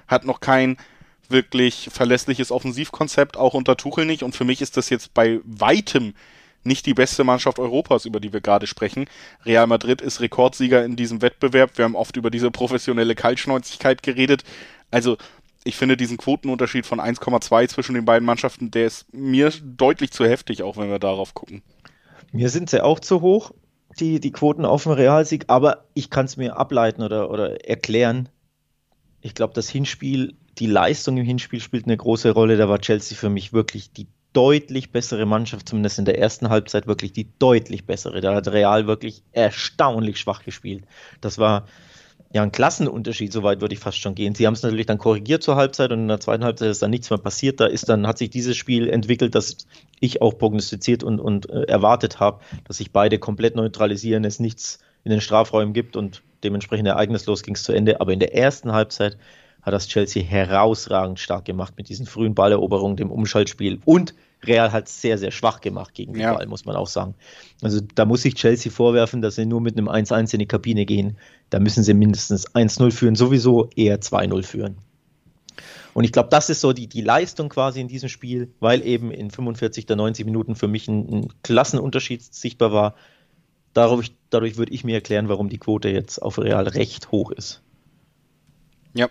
[0.09, 0.77] hat noch kein
[1.29, 4.23] wirklich verlässliches Offensivkonzept, auch unter Tuchel nicht.
[4.23, 6.15] Und für mich ist das jetzt bei weitem
[6.65, 9.07] nicht die beste Mannschaft Europas, über die wir gerade sprechen.
[9.45, 11.77] Real Madrid ist Rekordsieger in diesem Wettbewerb.
[11.77, 14.45] Wir haben oft über diese professionelle Kaltschnäuzigkeit geredet.
[14.91, 15.17] Also
[15.65, 20.25] ich finde diesen Quotenunterschied von 1,2 zwischen den beiden Mannschaften, der ist mir deutlich zu
[20.25, 21.63] heftig, auch wenn wir darauf gucken.
[22.33, 23.53] Mir sind sie auch zu hoch,
[24.01, 28.29] die, die Quoten auf dem Realsieg, aber ich kann es mir ableiten oder, oder erklären.
[29.21, 32.57] Ich glaube, das Hinspiel, die Leistung im Hinspiel spielt eine große Rolle.
[32.57, 36.87] Da war Chelsea für mich wirklich die deutlich bessere Mannschaft, zumindest in der ersten Halbzeit
[36.87, 38.21] wirklich die deutlich bessere.
[38.23, 40.85] Da hat Real wirklich erstaunlich schwach gespielt.
[41.21, 41.67] Das war
[42.33, 44.35] ja, ein Klassenunterschied, soweit würde ich fast schon gehen.
[44.35, 46.91] Sie haben es natürlich dann korrigiert zur Halbzeit und in der zweiten Halbzeit ist dann
[46.91, 47.61] nichts mehr passiert.
[47.61, 49.59] Da ist dann, hat sich dieses Spiel entwickelt, das
[50.01, 54.79] ich auch prognostiziert und, und äh, erwartet habe, dass sich beide komplett neutralisieren, es nichts
[55.05, 58.01] in den Strafräumen gibt und dementsprechend ereignislos ging es zu Ende.
[58.01, 59.19] Aber in der ersten Halbzeit
[59.61, 64.15] hat das Chelsea herausragend stark gemacht mit diesen frühen Balleroberungen, dem Umschaltspiel und
[64.45, 66.35] Real hat sehr, sehr schwach gemacht gegen den ja.
[66.35, 67.15] Ball, muss man auch sagen.
[67.63, 70.85] Also da muss sich Chelsea vorwerfen, dass sie nur mit einem 1-1 in die Kabine
[70.85, 71.17] gehen.
[71.51, 74.77] Da müssen sie mindestens 1-0 führen, sowieso eher 2-0 führen.
[75.95, 79.11] Und ich glaube, das ist so die, die Leistung quasi in diesem Spiel, weil eben
[79.11, 82.95] in 45 der 90 Minuten für mich ein, ein Klassenunterschied sichtbar war.
[83.75, 87.63] Dadurch, dadurch würde ich mir erklären, warum die Quote jetzt auf Real recht hoch ist.
[88.95, 89.09] Ja,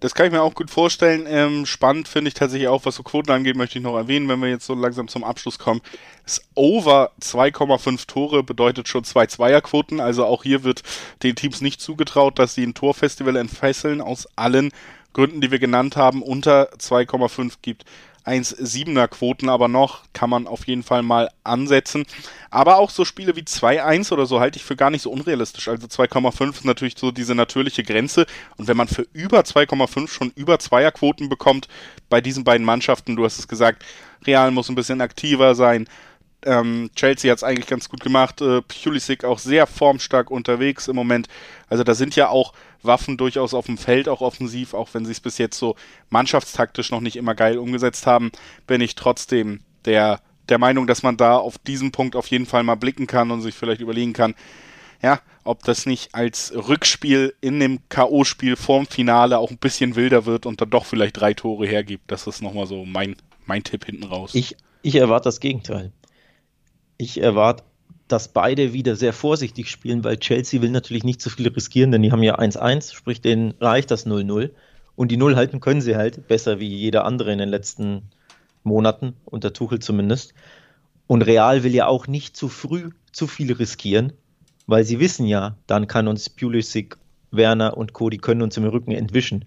[0.00, 1.26] das kann ich mir auch gut vorstellen.
[1.28, 4.40] Ähm, spannend finde ich tatsächlich auch, was so Quoten angeht, möchte ich noch erwähnen, wenn
[4.40, 5.80] wir jetzt so langsam zum Abschluss kommen.
[6.24, 10.00] Das Over 2,5 Tore bedeutet schon zwei Zweierquoten.
[10.00, 10.82] Also auch hier wird
[11.22, 14.70] den Teams nicht zugetraut, dass sie ein Torfestival entfesseln aus allen
[15.12, 16.22] Gründen, die wir genannt haben.
[16.22, 17.84] Unter 2,5 gibt
[18.28, 22.04] 1,7er Quoten aber noch, kann man auf jeden Fall mal ansetzen.
[22.50, 25.68] Aber auch so Spiele wie 2-1 oder so halte ich für gar nicht so unrealistisch.
[25.68, 28.26] Also 2,5 ist natürlich so diese natürliche Grenze.
[28.56, 31.68] Und wenn man für über 2,5 schon über Zweierquoten bekommt
[32.08, 33.84] bei diesen beiden Mannschaften, du hast es gesagt,
[34.26, 35.88] Real muss ein bisschen aktiver sein,
[36.44, 38.40] ähm, Chelsea hat es eigentlich ganz gut gemacht.
[38.40, 41.28] Äh, Pulisic auch sehr formstark unterwegs im Moment.
[41.68, 45.12] Also da sind ja auch Waffen durchaus auf dem Feld, auch offensiv, auch wenn sie
[45.12, 45.74] es bis jetzt so
[46.10, 48.30] mannschaftstaktisch noch nicht immer geil umgesetzt haben,
[48.66, 52.62] bin ich trotzdem der, der Meinung, dass man da auf diesen Punkt auf jeden Fall
[52.62, 54.34] mal blicken kann und sich vielleicht überlegen kann,
[55.02, 60.26] ja, ob das nicht als Rückspiel in dem K.O.-Spiel vorm Finale auch ein bisschen wilder
[60.26, 62.10] wird und dann doch vielleicht drei Tore hergibt.
[62.10, 64.34] Das ist nochmal so mein, mein Tipp hinten raus.
[64.34, 65.92] Ich, ich erwarte das Gegenteil
[66.98, 67.64] ich erwarte,
[68.08, 72.02] dass beide wieder sehr vorsichtig spielen, weil Chelsea will natürlich nicht zu viel riskieren, denn
[72.02, 74.50] die haben ja 1-1, sprich denen reicht das 0-0.
[74.96, 78.02] Und die Null halten können sie halt besser wie jeder andere in den letzten
[78.64, 80.34] Monaten, unter Tuchel zumindest.
[81.06, 84.12] Und Real will ja auch nicht zu früh zu viel riskieren,
[84.66, 86.96] weil sie wissen ja, dann kann uns Pulisic,
[87.30, 89.44] Werner und Co., die können uns im Rücken entwischen.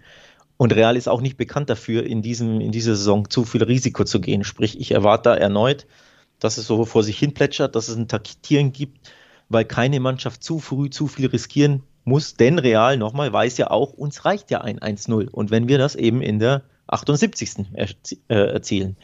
[0.58, 4.04] Und Real ist auch nicht bekannt dafür, in, diesem, in dieser Saison zu viel Risiko
[4.04, 4.44] zu gehen.
[4.44, 5.88] Sprich, ich erwarte da erneut
[6.42, 9.10] dass es so vor sich hin plätschert, dass es ein Taktieren gibt,
[9.48, 13.94] weil keine Mannschaft zu früh zu viel riskieren muss, denn Real nochmal weiß ja auch,
[13.94, 17.68] uns reicht ja ein 1-0 und wenn wir das eben in der 78.
[17.74, 18.98] Erzie äh, erzielen.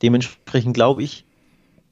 [0.00, 1.24] Dementsprechend glaube ich,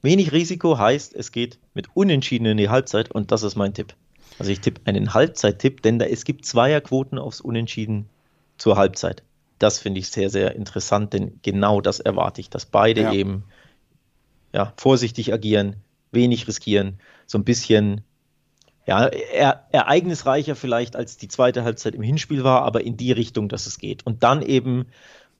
[0.03, 3.95] wenig Risiko heißt, es geht mit Unentschieden in die Halbzeit und das ist mein Tipp.
[4.38, 8.09] Also ich tippe einen Halbzeit-Tipp, denn da, es gibt Zweierquoten aufs Unentschieden
[8.57, 9.23] zur Halbzeit.
[9.59, 13.12] Das finde ich sehr, sehr interessant, denn genau das erwarte ich, dass beide ja.
[13.12, 13.45] eben
[14.52, 15.76] ja, vorsichtig agieren,
[16.12, 18.02] wenig riskieren, so ein bisschen
[18.86, 23.48] ja, er, ereignisreicher vielleicht als die zweite Halbzeit im Hinspiel war, aber in die Richtung,
[23.48, 24.04] dass es geht.
[24.04, 24.86] Und dann eben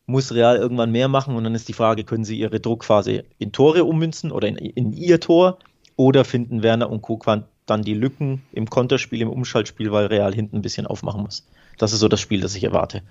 [0.07, 3.53] muss Real irgendwann mehr machen und dann ist die Frage, können sie ihre Druckphase in
[3.53, 5.59] Tore ummünzen oder in, in ihr Tor
[5.97, 10.57] oder finden Werner und Kokwan dann die Lücken im Konterspiel, im Umschaltspiel, weil Real hinten
[10.57, 11.47] ein bisschen aufmachen muss.
[11.79, 13.03] Das ist so das Spiel, das ich erwarte.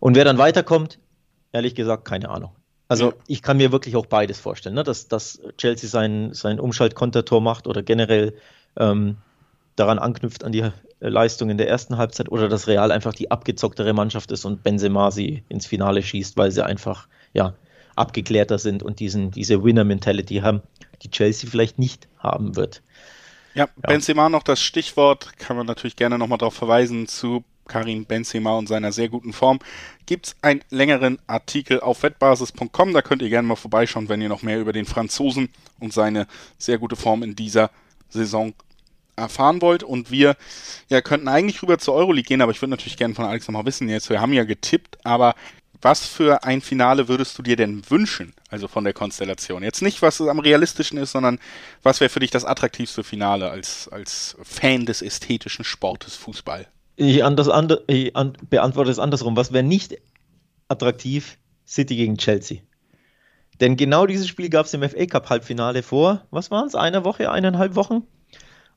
[0.00, 0.98] Und wer dann weiterkommt,
[1.52, 2.50] ehrlich gesagt, keine Ahnung.
[2.88, 3.16] Also ja.
[3.26, 4.84] ich kann mir wirklich auch beides vorstellen, ne?
[4.84, 8.34] dass, dass Chelsea sein, sein Umschalt-Kontertor macht oder generell
[8.76, 9.16] ähm,
[9.76, 10.70] daran anknüpft an die
[11.00, 15.10] Leistung in der ersten Halbzeit oder dass Real einfach die abgezocktere Mannschaft ist und Benzema
[15.10, 17.54] sie ins Finale schießt, weil sie einfach ja,
[17.96, 20.62] abgeklärter sind und diesen, diese Winner-Mentality haben,
[21.02, 22.82] die Chelsea vielleicht nicht haben wird.
[23.54, 28.04] Ja, ja, Benzema noch das Stichwort, kann man natürlich gerne nochmal darauf verweisen, zu Karim
[28.04, 29.58] Benzema und seiner sehr guten Form,
[30.06, 32.92] gibt es einen längeren Artikel auf wettbasis.com.
[32.92, 35.48] Da könnt ihr gerne mal vorbeischauen, wenn ihr noch mehr über den Franzosen
[35.80, 36.26] und seine
[36.58, 37.70] sehr gute Form in dieser
[38.08, 38.54] Saison
[39.16, 39.82] erfahren wollt.
[39.82, 40.36] Und wir
[40.88, 43.66] ja, könnten eigentlich rüber zur Euroleague gehen, aber ich würde natürlich gerne von Alex nochmal
[43.66, 45.34] wissen, jetzt, wir haben ja getippt, aber
[45.84, 49.62] was für ein Finale würdest du dir denn wünschen, also von der Konstellation?
[49.62, 51.38] Jetzt nicht, was am realistischen ist, sondern
[51.82, 56.66] was wäre für dich das attraktivste Finale als, als Fan des ästhetischen Sportes Fußball?
[56.96, 59.36] Ich, anders, and, ich an, beantworte es andersrum.
[59.36, 59.96] Was wäre nicht
[60.68, 61.38] attraktiv?
[61.66, 62.58] City gegen Chelsea.
[63.60, 67.04] Denn genau dieses Spiel gab es im FA Cup Halbfinale vor, was waren es, einer
[67.04, 68.02] Woche, eineinhalb Wochen?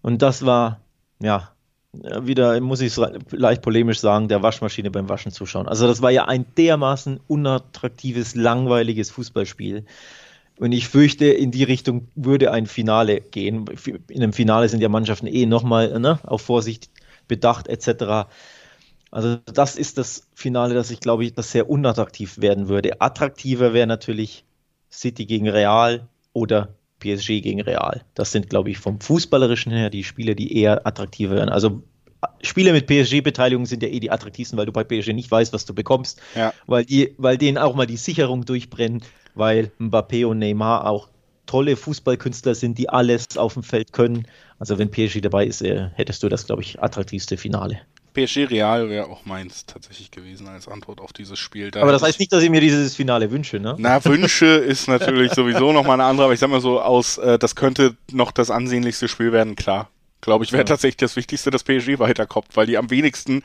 [0.01, 0.81] Und das war,
[1.19, 1.51] ja,
[1.93, 2.95] wieder, muss ich
[3.31, 5.67] leicht polemisch sagen, der Waschmaschine beim Waschen zuschauen.
[5.67, 9.85] Also das war ja ein dermaßen unattraktives, langweiliges Fußballspiel.
[10.59, 13.65] Und ich fürchte, in die Richtung würde ein Finale gehen.
[14.09, 16.89] In einem Finale sind ja Mannschaften eh nochmal ne, auf Vorsicht
[17.27, 18.29] bedacht etc.
[19.11, 23.01] Also das ist das Finale, das ich glaube ich, das sehr unattraktiv werden würde.
[23.01, 24.45] Attraktiver wäre natürlich
[24.91, 28.01] City gegen Real oder PSG gegen Real.
[28.15, 31.49] Das sind, glaube ich, vom Fußballerischen her die Spiele, die eher attraktiver werden.
[31.49, 31.83] Also
[32.41, 35.65] Spiele mit PSG-Beteiligung sind ja eh die attraktivsten, weil du bei PSG nicht weißt, was
[35.65, 36.53] du bekommst, ja.
[36.65, 39.03] weil, die, weil denen auch mal die Sicherung durchbrennen,
[39.35, 41.09] weil Mbappé und Neymar auch
[41.45, 44.27] tolle Fußballkünstler sind, die alles auf dem Feld können.
[44.59, 47.81] Also wenn PSG dabei ist, äh, hättest du das, glaube ich, attraktivste Finale.
[48.13, 51.69] PSG Real wäre auch meins tatsächlich gewesen als Antwort auf dieses Spiel.
[51.69, 53.75] Da aber das heißt nicht, dass ich mir dieses Finale wünsche, ne?
[53.77, 57.37] Na, Wünsche ist natürlich sowieso nochmal eine andere, aber ich sag mal so aus, äh,
[57.37, 59.91] das könnte noch das ansehnlichste Spiel werden, klar.
[60.21, 60.65] Glaube ich, wäre ja.
[60.65, 63.43] tatsächlich das Wichtigste, dass PSG weiterkommt, weil die am wenigsten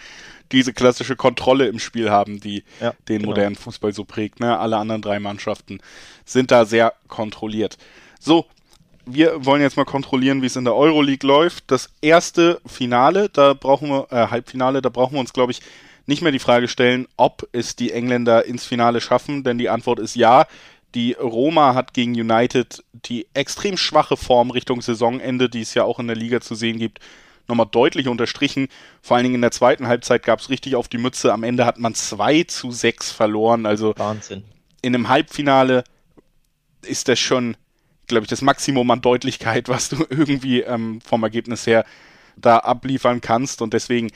[0.53, 3.29] diese klassische Kontrolle im Spiel haben, die ja, den genau.
[3.29, 4.41] modernen Fußball so prägt.
[4.41, 4.59] Ne?
[4.59, 5.81] Alle anderen drei Mannschaften
[6.25, 7.77] sind da sehr kontrolliert.
[8.21, 8.47] So,
[9.07, 11.71] wir wollen jetzt mal kontrollieren, wie es in der Euroleague läuft.
[11.71, 15.61] Das erste Finale, da brauchen wir, äh, Halbfinale, da brauchen wir uns, glaube ich,
[16.07, 19.99] nicht mehr die Frage stellen, ob es die Engländer ins Finale schaffen, denn die Antwort
[19.99, 20.47] ist ja.
[20.95, 25.99] Die Roma hat gegen United die extrem schwache Form Richtung Saisonende, die es ja auch
[25.99, 26.99] in der Liga zu sehen gibt,
[27.49, 28.69] nochmal deutlich unterstrichen.
[29.01, 31.33] Vor allen Dingen in der zweiten Halbzeit gab es richtig auf die Mütze.
[31.33, 33.65] Am Ende hat man 2 zu 6 verloren.
[33.65, 34.45] Also Wahnsinn.
[34.83, 35.85] In einem Halbfinale
[36.83, 37.57] ist das schon
[38.13, 41.85] glaube ich, das Maximum an Deutlichkeit, was du irgendwie ähm, vom Ergebnis her
[42.37, 43.63] da abliefern kannst.
[43.63, 44.11] Und deswegen,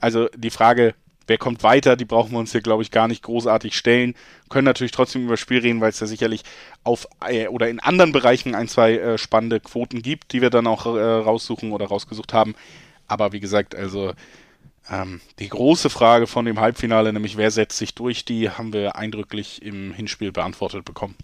[0.00, 0.94] also die Frage,
[1.26, 4.14] wer kommt weiter, die brauchen wir uns hier, glaube ich, gar nicht großartig stellen.
[4.48, 6.42] Können natürlich trotzdem über das Spiel reden, weil es ja sicherlich
[6.84, 10.66] auf äh, oder in anderen Bereichen ein, zwei äh, spannende Quoten gibt, die wir dann
[10.66, 12.54] auch äh, raussuchen oder rausgesucht haben.
[13.08, 14.12] Aber wie gesagt, also
[14.90, 18.96] ähm, die große Frage von dem Halbfinale, nämlich wer setzt sich durch, die haben wir
[18.96, 21.16] eindrücklich im Hinspiel beantwortet bekommen.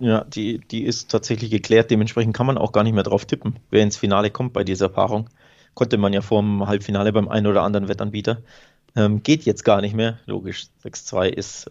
[0.00, 1.90] Ja, die, die ist tatsächlich geklärt.
[1.90, 4.88] Dementsprechend kann man auch gar nicht mehr drauf tippen, wer ins Finale kommt bei dieser
[4.88, 5.28] Paarung.
[5.74, 8.42] Konnte man ja vor dem Halbfinale beim einen oder anderen Wettanbieter.
[8.96, 10.18] Ähm, geht jetzt gar nicht mehr.
[10.26, 11.70] Logisch, 6-2 ist,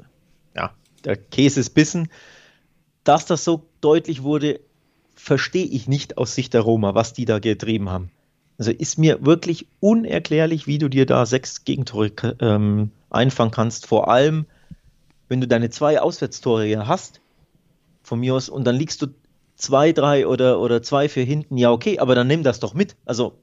[0.55, 0.73] ja,
[1.05, 2.09] der Käse ist bissen.
[3.03, 4.59] Dass das so deutlich wurde,
[5.15, 8.11] verstehe ich nicht aus Sicht der Roma, was die da getrieben haben.
[8.57, 12.11] Also ist mir wirklich unerklärlich, wie du dir da sechs Gegentore
[12.41, 13.87] ähm, einfangen kannst.
[13.87, 14.45] Vor allem,
[15.29, 17.21] wenn du deine zwei Auswärtstore hast
[18.07, 19.07] von mir aus, und dann liegst du
[19.55, 22.95] zwei, drei oder, oder zwei für hinten, ja, okay, aber dann nimm das doch mit.
[23.05, 23.33] Also,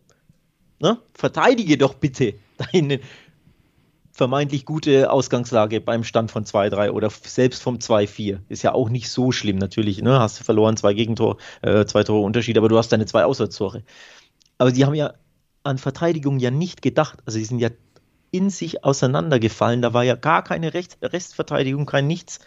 [0.80, 2.34] ne, verteidige doch bitte
[2.72, 3.00] deine
[4.12, 8.38] vermeintlich gute Ausgangslage beim Stand von 2-3 oder selbst vom 2-4.
[8.48, 10.20] Ist ja auch nicht so schlimm, natürlich, ne?
[10.20, 13.82] Hast du verloren, zwei Gegentor, äh, zwei Tore Unterschied, aber du hast deine zwei Auswärtstore.
[14.56, 15.14] Aber die haben ja
[15.64, 17.18] an Verteidigung ja nicht gedacht.
[17.26, 17.70] Also die sind ja
[18.30, 19.82] in sich auseinandergefallen.
[19.82, 22.38] Da war ja gar keine Recht, Restverteidigung, kein nichts.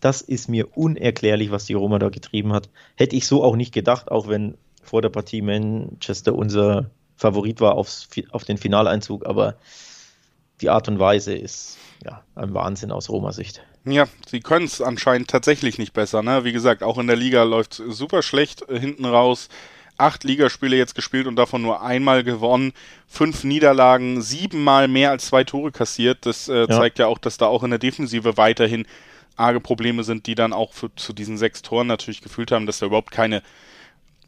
[0.00, 2.68] Das ist mir unerklärlich, was die Roma da getrieben hat.
[2.96, 7.74] Hätte ich so auch nicht gedacht, auch wenn vor der Partie Manchester unser Favorit war
[7.74, 9.56] aufs, auf den Finaleinzug, aber
[10.60, 13.62] die Art und Weise ist ja ein Wahnsinn aus Roma-Sicht.
[13.84, 16.22] Ja, sie können es anscheinend tatsächlich nicht besser.
[16.22, 16.44] Ne?
[16.44, 19.48] Wie gesagt, auch in der Liga läuft es super schlecht äh, hinten raus.
[19.96, 22.72] Acht Ligaspiele jetzt gespielt und davon nur einmal gewonnen.
[23.06, 26.24] Fünf Niederlagen, siebenmal mehr als zwei Tore kassiert.
[26.24, 26.68] Das äh, ja.
[26.68, 28.86] zeigt ja auch, dass da auch in der Defensive weiterhin
[29.36, 32.78] arge Probleme sind, die dann auch für, zu diesen sechs Toren natürlich gefühlt haben, dass
[32.78, 33.42] da überhaupt keine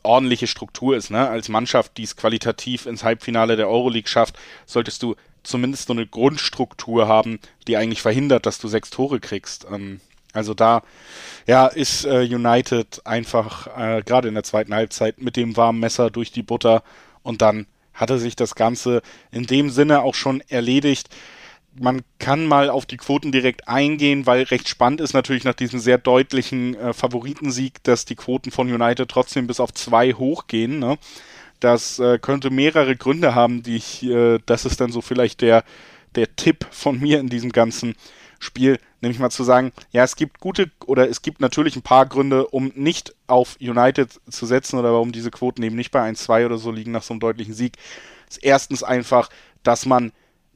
[0.02, 1.10] ordentliche Struktur ist.
[1.10, 1.28] Ne?
[1.28, 6.06] Als Mannschaft, die es qualitativ ins Halbfinale der Euroleague schafft, solltest du zumindest so eine
[6.06, 9.66] Grundstruktur haben, die eigentlich verhindert, dass du sechs Tore kriegst.
[9.70, 10.00] Ähm,
[10.32, 10.82] also da,
[11.46, 16.10] ja, ist äh, United einfach äh, gerade in der zweiten Halbzeit mit dem warmen Messer
[16.10, 16.82] durch die Butter
[17.22, 21.10] und dann hatte sich das Ganze in dem Sinne auch schon erledigt
[21.74, 25.80] man kann mal auf die Quoten direkt eingehen, weil recht spannend ist natürlich nach diesem
[25.80, 30.78] sehr deutlichen äh, Favoritensieg, dass die Quoten von United trotzdem bis auf zwei hochgehen.
[30.78, 30.98] Ne?
[31.60, 35.64] Das äh, könnte mehrere Gründe haben, die ich, äh, das ist dann so vielleicht der,
[36.14, 37.94] der Tipp von mir in diesem ganzen
[38.38, 42.06] Spiel, nämlich mal zu sagen, ja, es gibt gute oder es gibt natürlich ein paar
[42.06, 46.46] Gründe, um nicht auf United zu setzen oder warum diese Quoten eben nicht bei 1-2
[46.46, 47.74] oder so liegen nach so einem deutlichen Sieg.
[48.28, 49.28] Ist erstens einfach,
[49.62, 50.10] dass man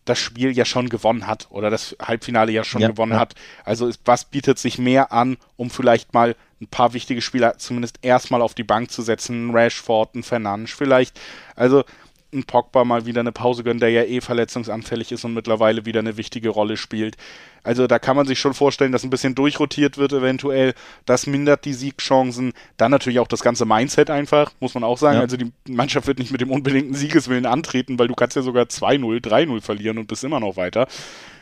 [0.06, 3.18] das Spiel ja schon gewonnen hat oder das Halbfinale ja schon ja, gewonnen ja.
[3.18, 3.34] hat.
[3.64, 7.98] Also ist, was bietet sich mehr an, um vielleicht mal ein paar wichtige Spieler zumindest
[8.02, 11.20] erstmal auf die Bank zu setzen, ein Rashford, ein Fernandes vielleicht.
[11.54, 11.84] Also
[12.32, 16.00] ein Pogba mal wieder eine Pause gönnen, der ja eh verletzungsanfällig ist und mittlerweile wieder
[16.00, 17.16] eine wichtige Rolle spielt.
[17.62, 20.74] Also da kann man sich schon vorstellen, dass ein bisschen durchrotiert wird eventuell.
[21.04, 22.52] Das mindert die Siegchancen.
[22.76, 25.16] Dann natürlich auch das ganze Mindset einfach, muss man auch sagen.
[25.16, 25.22] Ja.
[25.22, 28.64] Also die Mannschaft wird nicht mit dem unbedingten Siegeswillen antreten, weil du kannst ja sogar
[28.64, 30.86] 2-0, 3-0 verlieren und bist immer noch weiter.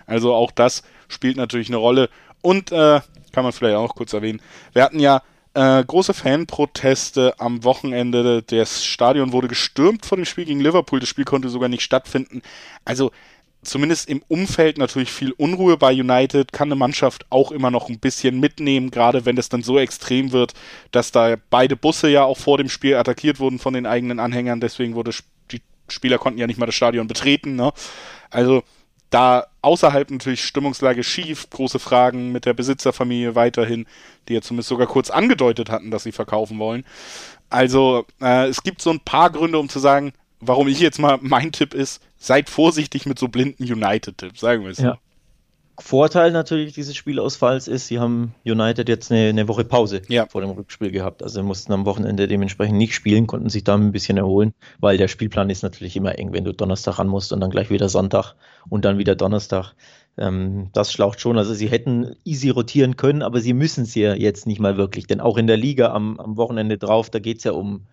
[0.06, 2.08] Also auch das spielt natürlich eine Rolle.
[2.42, 3.00] Und äh,
[3.32, 4.40] kann man vielleicht auch kurz erwähnen,
[4.72, 5.22] wir hatten ja
[5.54, 8.42] äh, große Fanproteste am Wochenende.
[8.42, 11.00] Das Stadion wurde gestürmt vor dem Spiel gegen Liverpool.
[11.00, 12.42] Das Spiel konnte sogar nicht stattfinden.
[12.84, 13.12] Also
[13.62, 17.98] zumindest im Umfeld natürlich viel Unruhe bei United, kann eine Mannschaft auch immer noch ein
[17.98, 20.52] bisschen mitnehmen, gerade wenn es dann so extrem wird,
[20.90, 24.60] dass da beide Busse ja auch vor dem Spiel attackiert wurden von den eigenen Anhängern.
[24.60, 25.12] Deswegen wurde
[25.50, 27.56] die Spieler konnten ja nicht mal das Stadion betreten.
[27.56, 27.72] Ne?
[28.30, 28.62] Also
[29.10, 33.86] da außerhalb natürlich Stimmungslage schief, große Fragen mit der Besitzerfamilie weiterhin,
[34.28, 36.84] die ja zumindest sogar kurz angedeutet hatten, dass sie verkaufen wollen.
[37.50, 41.18] Also äh, es gibt so ein paar Gründe, um zu sagen, warum ich jetzt mal
[41.22, 44.98] mein Tipp ist, seid vorsichtig mit so blinden United-Tipps, sagen wir es ja.
[45.78, 50.26] Vorteil natürlich dieses Spielausfalls ist, sie haben United jetzt eine, eine Woche Pause ja.
[50.26, 51.22] vor dem Rückspiel gehabt.
[51.22, 55.08] Also mussten am Wochenende dementsprechend nicht spielen, konnten sich da ein bisschen erholen, weil der
[55.08, 58.34] Spielplan ist natürlich immer eng, wenn du Donnerstag ran musst und dann gleich wieder Sonntag
[58.68, 59.74] und dann wieder Donnerstag.
[60.16, 61.38] Ähm, das schlaucht schon.
[61.38, 65.08] Also sie hätten easy rotieren können, aber sie müssen es ja jetzt nicht mal wirklich.
[65.08, 67.86] Denn auch in der Liga am, am Wochenende drauf, da geht es ja um,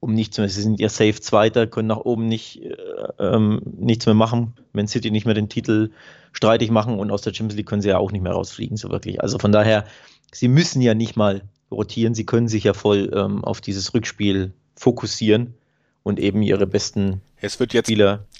[0.00, 0.48] um nichts mehr.
[0.48, 2.74] Sie sind ja safe Zweiter, können nach oben nicht, äh,
[3.18, 4.54] ähm, nichts mehr machen.
[4.72, 5.90] Wenn City nicht mehr den Titel
[6.32, 8.90] streitig machen und aus der Champions League können sie ja auch nicht mehr rausfliegen, so
[8.90, 9.20] wirklich.
[9.20, 9.84] Also von daher,
[10.32, 14.52] sie müssen ja nicht mal rotieren, sie können sich ja voll ähm, auf dieses Rückspiel
[14.74, 15.54] fokussieren
[16.02, 17.90] und eben ihre besten es wird jetzt,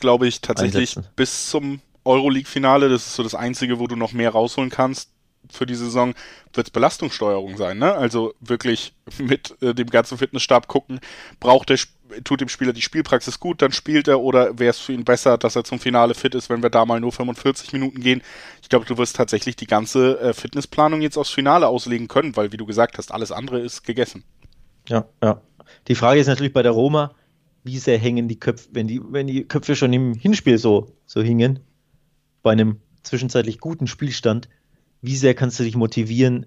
[0.01, 1.07] glaube ich, tatsächlich einsetzen.
[1.17, 5.11] bis zum Euroleague-Finale, das ist so das Einzige, wo du noch mehr rausholen kannst
[5.53, 6.15] für die Saison,
[6.55, 7.79] wird es Belastungssteuerung sein.
[7.79, 7.93] Ne?
[7.93, 11.01] Also wirklich mit äh, dem ganzen Fitnessstab gucken,
[11.39, 11.79] braucht der,
[12.25, 15.39] tut dem Spieler die Spielpraxis gut, dann spielt er oder wäre es für ihn besser,
[15.39, 18.23] dass er zum Finale fit ist, wenn wir da mal nur 45 Minuten gehen.
[18.63, 22.53] Ich glaube, du wirst tatsächlich die ganze äh, Fitnessplanung jetzt aufs Finale auslegen können, weil,
[22.53, 24.25] wie du gesagt hast, alles andere ist gegessen.
[24.89, 25.41] Ja, ja.
[25.89, 27.15] Die Frage ist natürlich bei der Roma,
[27.63, 31.23] wie sehr hängen die Köpfe, wenn die, wenn die Köpfe schon im Hinspiel so, so
[31.23, 31.61] hingen,
[32.43, 34.49] bei einem zwischenzeitlich guten Spielstand,
[35.03, 36.47] wie sehr kannst du dich motivieren,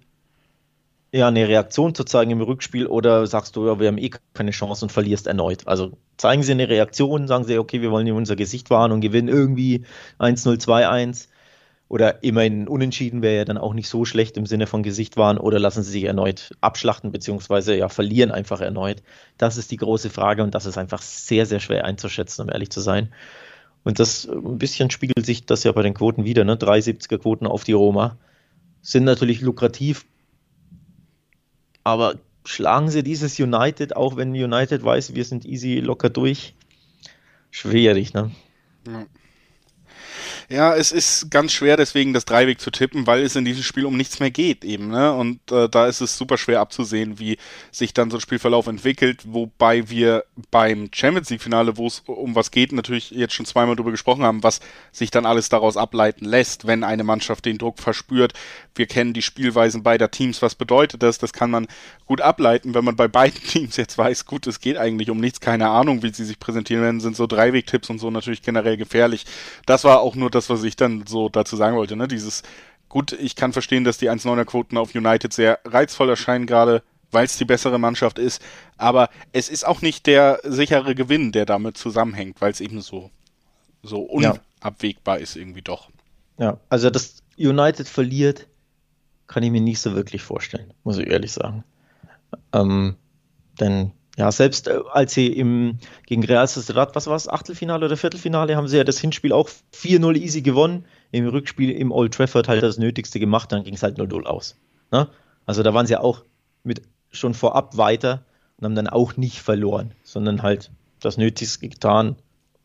[1.13, 4.51] ja, eine Reaktion zu zeigen im Rückspiel oder sagst du, ja, wir haben eh keine
[4.51, 5.67] Chance und verlierst erneut?
[5.67, 9.01] Also zeigen sie eine Reaktion, sagen sie, okay, wir wollen in unser Gesicht wahren und
[9.01, 9.85] gewinnen irgendwie
[10.17, 11.27] 1-0, 2-1
[11.87, 15.37] oder immerhin unentschieden wäre ja dann auch nicht so schlecht im Sinne von Gesicht wahren
[15.37, 19.03] oder lassen sie sich erneut abschlachten beziehungsweise ja verlieren einfach erneut.
[19.37, 22.71] Das ist die große Frage und das ist einfach sehr, sehr schwer einzuschätzen, um ehrlich
[22.71, 23.13] zu sein.
[23.83, 26.55] Und das ein bisschen spiegelt sich das ja bei den Quoten wieder, ne?
[26.55, 28.17] 370er Quoten auf die Roma
[28.83, 30.05] sind natürlich lukrativ,
[31.83, 36.53] aber schlagen sie dieses United, auch wenn United weiß, wir sind easy locker durch?
[37.49, 38.31] Schwierig, ne?
[38.85, 39.05] Ja.
[40.53, 43.87] Ja, es ist ganz schwer deswegen das Dreiweg zu tippen, weil es in diesem Spiel
[43.87, 45.11] um nichts mehr geht eben, ne?
[45.11, 47.39] Und äh, da ist es super schwer abzusehen, wie
[47.71, 52.35] sich dann so ein Spielverlauf entwickelt, wobei wir beim Champions League Finale, wo es um
[52.35, 54.59] was geht, natürlich jetzt schon zweimal drüber gesprochen haben, was
[54.91, 58.33] sich dann alles daraus ableiten lässt, wenn eine Mannschaft den Druck verspürt.
[58.75, 60.43] Wir kennen die Spielweisen beider Teams.
[60.43, 61.17] Was bedeutet das?
[61.17, 61.65] Das kann man
[62.05, 65.39] gut ableiten, wenn man bei beiden Teams jetzt weiß, gut, es geht eigentlich um nichts,
[65.39, 69.25] keine Ahnung, wie sie sich präsentieren werden, sind so Dreiweg-Tipps und so natürlich generell gefährlich.
[69.65, 72.07] Das war auch nur das, was ich dann so dazu sagen wollte, ne?
[72.07, 72.43] Dieses,
[72.89, 77.25] gut, ich kann verstehen, dass die 1,9er Quoten auf United sehr reizvoll erscheinen, gerade weil
[77.25, 78.41] es die bessere Mannschaft ist.
[78.77, 83.11] Aber es ist auch nicht der sichere Gewinn, der damit zusammenhängt, weil es eben so,
[83.83, 85.23] so unabwegbar ja.
[85.23, 85.89] ist irgendwie doch.
[86.37, 88.47] Ja, also dass United verliert,
[89.27, 91.63] kann ich mir nicht so wirklich vorstellen, muss ich ehrlich sagen.
[92.51, 92.95] Ähm,
[93.59, 97.97] denn ja, selbst äh, als sie im, gegen Real Sociedad, was war es, Achtelfinale oder
[97.97, 100.85] Viertelfinale, haben sie ja das Hinspiel auch 4-0 easy gewonnen.
[101.11, 104.57] Im Rückspiel im Old Trafford halt das Nötigste gemacht, dann ging es halt 0-0 aus.
[104.91, 105.07] Ne?
[105.45, 106.23] Also da waren sie auch
[106.63, 108.23] mit schon vorab weiter
[108.57, 112.15] und haben dann auch nicht verloren, sondern halt das Nötigste getan,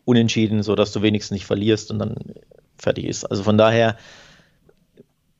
[0.04, 2.14] unentschieden, sodass du wenigstens nicht verlierst und dann
[2.76, 3.24] fertig ist.
[3.24, 3.96] Also von daher,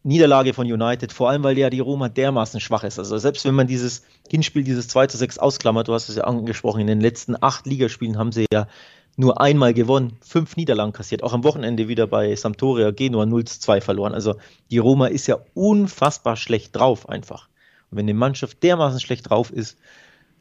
[0.09, 2.99] Niederlage von United, vor allem weil ja die Roma dermaßen schwach ist.
[2.99, 6.25] Also selbst wenn man dieses Hinspiel, dieses 2 zu 6 ausklammert, du hast es ja
[6.25, 8.69] angesprochen, in den letzten acht Ligaspielen haben sie ja
[9.17, 13.61] nur einmal gewonnen, fünf Niederlagen kassiert, auch am Wochenende wieder bei Sampdoria Genua 0 zu
[13.61, 14.15] 2 verloren.
[14.15, 14.37] Also
[14.71, 17.49] die Roma ist ja unfassbar schlecht drauf einfach.
[17.91, 19.77] Und wenn die Mannschaft dermaßen schlecht drauf ist,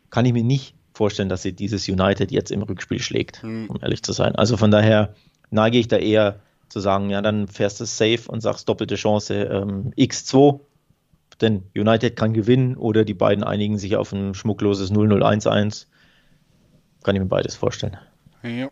[0.10, 3.70] kann ich mir nicht vorstellen, dass sie dieses United jetzt im Rückspiel schlägt, hm.
[3.70, 4.36] um ehrlich zu sein.
[4.36, 5.14] Also von daher
[5.50, 9.44] neige ich da eher zu sagen, ja, dann fährst du safe und sagst doppelte Chance
[9.44, 10.60] ähm, X2,
[11.42, 15.86] denn United kann gewinnen oder die beiden einigen sich auf ein schmuckloses 0-0-1-1.
[17.04, 17.98] Kann ich mir beides vorstellen.
[18.44, 18.70] Ja.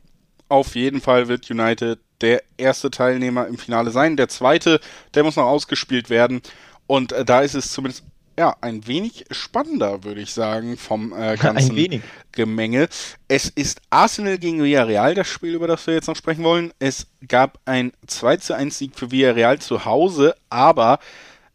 [0.47, 4.15] Auf jeden Fall wird United der erste Teilnehmer im Finale sein.
[4.15, 4.79] Der zweite,
[5.13, 6.41] der muss noch ausgespielt werden.
[6.88, 8.03] Und äh, da ist es zumindest
[8.38, 12.89] ja, ein wenig spannender, würde ich sagen, vom äh, ganzen Gemenge.
[13.28, 16.74] Es ist Arsenal gegen Villarreal, das Spiel, über das wir jetzt noch sprechen wollen.
[16.80, 20.99] Es gab ein 2 zu 1 Sieg für Villarreal zu Hause, aber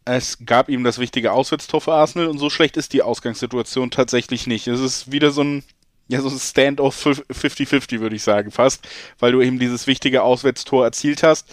[0.05, 4.47] es gab ihm das wichtige Auswärtstor für Arsenal und so schlecht ist die Ausgangssituation tatsächlich
[4.47, 4.67] nicht.
[4.67, 5.63] Es ist wieder so ein
[6.07, 8.85] ja, so ein Stand-off 50-50, würde ich sagen, fast,
[9.19, 11.47] weil du eben dieses wichtige Auswärtstor erzielt hast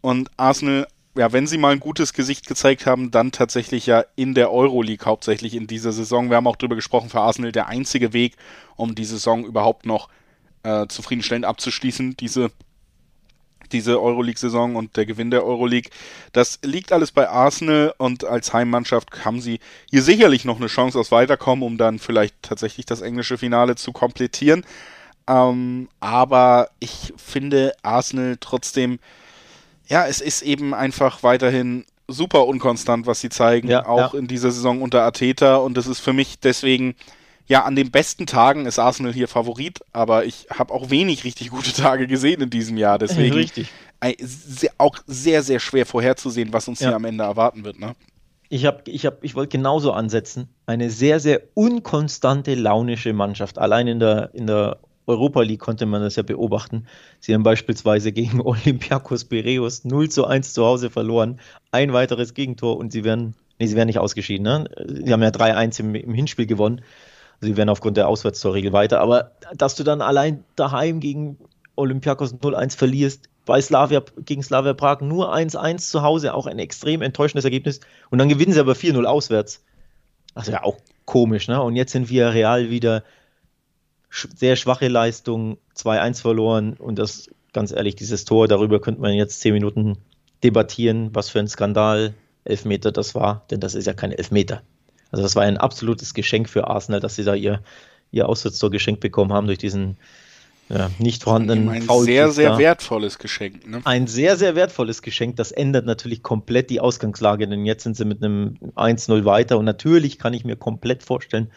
[0.00, 0.86] und Arsenal
[1.18, 5.04] ja, wenn sie mal ein gutes Gesicht gezeigt haben, dann tatsächlich ja in der Euroleague
[5.04, 6.30] hauptsächlich in dieser Saison.
[6.30, 8.36] Wir haben auch darüber gesprochen, für Arsenal der einzige Weg,
[8.76, 10.08] um die Saison überhaupt noch
[10.62, 12.52] äh, zufriedenstellend abzuschließen, diese,
[13.72, 15.90] diese Euroleague-Saison und der Gewinn der Euroleague.
[16.32, 19.58] Das liegt alles bei Arsenal und als Heimmannschaft haben sie
[19.90, 23.90] hier sicherlich noch eine Chance aufs Weiterkommen, um dann vielleicht tatsächlich das englische Finale zu
[23.90, 24.64] komplettieren.
[25.26, 29.00] Ähm, aber ich finde Arsenal trotzdem,
[29.88, 34.18] ja, es ist eben einfach weiterhin super unkonstant, was sie zeigen, ja, auch ja.
[34.18, 35.56] in dieser Saison unter Ateta.
[35.56, 36.94] Und das ist für mich deswegen,
[37.46, 41.50] ja, an den besten Tagen ist Arsenal hier Favorit, aber ich habe auch wenig richtig
[41.50, 42.98] gute Tage gesehen in diesem Jahr.
[42.98, 43.68] Deswegen richtig.
[44.78, 46.88] auch sehr, sehr schwer vorherzusehen, was uns ja.
[46.88, 47.78] hier am Ende erwarten wird.
[47.78, 47.94] Ne?
[48.50, 50.48] Ich, hab, ich, hab, ich wollte genauso ansetzen.
[50.66, 53.58] Eine sehr, sehr unkonstante, launische Mannschaft.
[53.58, 54.78] Allein in der, in der
[55.08, 56.86] Europa League konnte man das ja beobachten.
[57.18, 61.40] Sie haben beispielsweise gegen Olympiakos Piraeus 0 zu 1 zu Hause verloren.
[61.72, 64.44] Ein weiteres Gegentor und sie werden, nee, sie werden nicht ausgeschieden.
[64.44, 64.68] Ne?
[64.86, 66.82] Sie haben ja 3-1 im, im, Hinspiel gewonnen.
[67.40, 69.00] Sie werden aufgrund der Auswärtstorregel weiter.
[69.00, 71.38] Aber dass du dann allein daheim gegen
[71.74, 77.00] Olympiakos 0-1 verlierst, bei Slavia, gegen Slavia Prag nur 1-1 zu Hause, auch ein extrem
[77.00, 77.80] enttäuschendes Ergebnis.
[78.10, 79.64] Und dann gewinnen sie aber 4-0 auswärts.
[80.34, 81.62] Also ja auch komisch, ne?
[81.62, 83.04] Und jetzt sind wir real wieder
[84.10, 89.40] sehr schwache Leistung, 2-1 verloren und das, ganz ehrlich, dieses Tor, darüber könnte man jetzt
[89.40, 89.98] zehn Minuten
[90.42, 94.62] debattieren, was für ein Skandal, Elfmeter das war, denn das ist ja kein Elfmeter.
[95.10, 97.62] Also das war ein absolutes Geschenk für Arsenal, dass sie da ihr,
[98.10, 99.96] ihr Auswärtstor geschenkt bekommen haben durch diesen
[100.68, 102.58] ja, nicht vorhandenen Ein sehr, sehr da.
[102.58, 103.66] wertvolles Geschenk.
[103.66, 103.80] Ne?
[103.84, 105.36] Ein sehr, sehr wertvolles Geschenk.
[105.36, 109.64] Das ändert natürlich komplett die Ausgangslage, denn jetzt sind sie mit einem 1-0 weiter und
[109.64, 111.50] natürlich kann ich mir komplett vorstellen,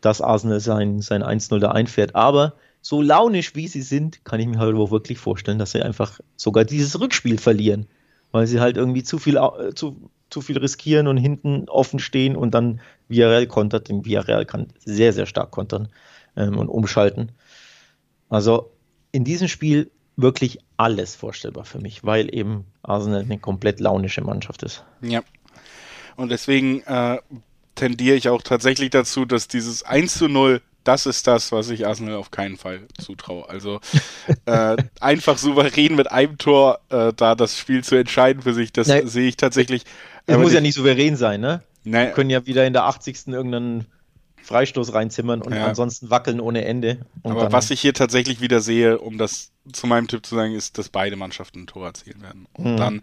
[0.00, 2.14] dass Arsenal sein, sein 1-0 da einfährt.
[2.14, 5.82] Aber so launisch wie sie sind, kann ich mir halt auch wirklich vorstellen, dass sie
[5.82, 7.86] einfach sogar dieses Rückspiel verlieren,
[8.32, 9.38] weil sie halt irgendwie zu viel,
[9.74, 13.88] zu, zu viel riskieren und hinten offen stehen und dann Villarreal kontert.
[13.88, 15.88] Denn Villarreal kann sehr, sehr stark kontern
[16.36, 17.32] ähm, und umschalten.
[18.28, 18.70] Also
[19.12, 24.62] in diesem Spiel wirklich alles vorstellbar für mich, weil eben Arsenal eine komplett launische Mannschaft
[24.62, 24.84] ist.
[25.02, 25.22] Ja.
[26.16, 27.18] Und deswegen äh,
[27.80, 31.86] tendiere ich auch tatsächlich dazu, dass dieses 1 zu 0 das ist das, was ich
[31.86, 33.48] Arsenal auf keinen Fall zutraue.
[33.48, 33.80] Also
[34.46, 38.88] äh, einfach souverän mit einem Tor äh, da das Spiel zu entscheiden für sich, das
[38.88, 39.84] nee, sehe ich tatsächlich.
[40.26, 41.62] Es muss ja nicht souverän sein, ne?
[41.84, 41.92] Nee.
[41.92, 43.28] Wir können ja wieder in der 80.
[43.28, 43.86] irgendeinen
[44.42, 45.66] Freistoß reinzimmern und ja.
[45.66, 47.00] ansonsten wackeln ohne Ende.
[47.24, 50.78] Aber was ich hier tatsächlich wieder sehe, um das zu meinem Tipp zu sagen, ist,
[50.78, 52.46] dass beide Mannschaften ein Tor erzielen werden.
[52.52, 52.76] Und mhm.
[52.76, 53.02] dann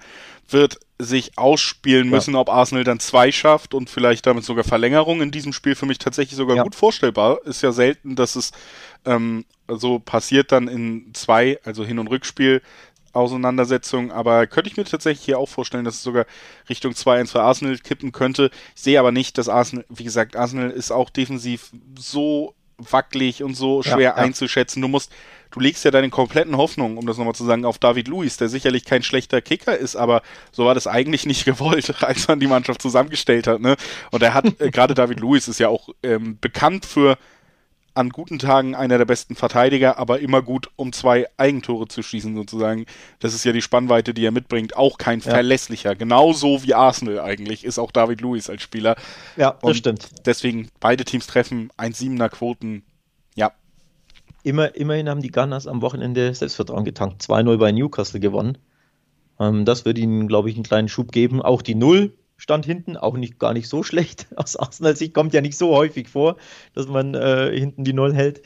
[0.49, 2.39] wird sich ausspielen müssen, ja.
[2.39, 5.99] ob Arsenal dann zwei schafft und vielleicht damit sogar Verlängerung in diesem Spiel für mich
[5.99, 6.63] tatsächlich sogar ja.
[6.63, 7.39] gut vorstellbar.
[7.45, 8.51] Ist ja selten, dass es
[9.05, 12.61] ähm, so passiert dann in zwei, also Hin- und Rückspiel,
[13.13, 16.26] Auseinandersetzung, aber könnte ich mir tatsächlich hier auch vorstellen, dass es sogar
[16.70, 18.51] Richtung 2-1 für Arsenal kippen könnte.
[18.76, 23.55] Ich sehe aber nicht, dass Arsenal, wie gesagt, Arsenal ist auch defensiv so wackelig und
[23.55, 24.15] so schwer ja, ja.
[24.15, 24.82] einzuschätzen.
[24.82, 25.11] Du musst,
[25.58, 28.47] du legst ja deine kompletten Hoffnungen, um das nochmal zu sagen, auf David Luiz, der
[28.47, 32.47] sicherlich kein schlechter Kicker ist, aber so war das eigentlich nicht gewollt, als man die
[32.47, 33.60] Mannschaft zusammengestellt hat.
[33.60, 33.76] Ne?
[34.12, 37.18] Und er hat, äh, gerade David Luiz ist ja auch ähm, bekannt für
[37.95, 42.36] an guten Tagen einer der besten Verteidiger, aber immer gut, um zwei Eigentore zu schießen,
[42.36, 42.86] sozusagen.
[43.18, 44.78] Das ist ja die Spannweite, die er mitbringt.
[44.78, 45.32] Auch kein ja.
[45.32, 45.95] verlässlicher.
[45.95, 48.95] Genauso wie Arsenal eigentlich ist auch David Lewis als Spieler.
[49.36, 50.10] Ja, das Und stimmt.
[50.28, 52.84] Deswegen beide Teams treffen, 1,7er Quoten.
[54.48, 57.22] Immer, immerhin haben die Gunners am Wochenende Selbstvertrauen getankt.
[57.22, 58.58] 2-0 bei Newcastle gewonnen.
[59.41, 61.41] Ähm, das wird ihnen, glaube ich, einen kleinen Schub geben.
[61.41, 64.28] Auch die Null stand hinten, auch nicht gar nicht so schlecht.
[64.38, 66.38] Aus Arsenal-Sicht kommt ja nicht so häufig vor,
[66.74, 68.41] dass man äh, hinten die Null hält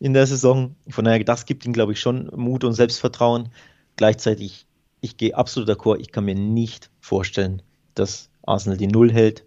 [0.00, 0.74] in der Saison.
[0.88, 3.50] Von daher, das gibt ihm, glaube ich, schon Mut und Selbstvertrauen.
[3.94, 4.66] Gleichzeitig,
[5.00, 7.62] ich gehe absolut d'accord, ich kann mir nicht vorstellen,
[7.94, 9.44] dass Arsenal die Null hält.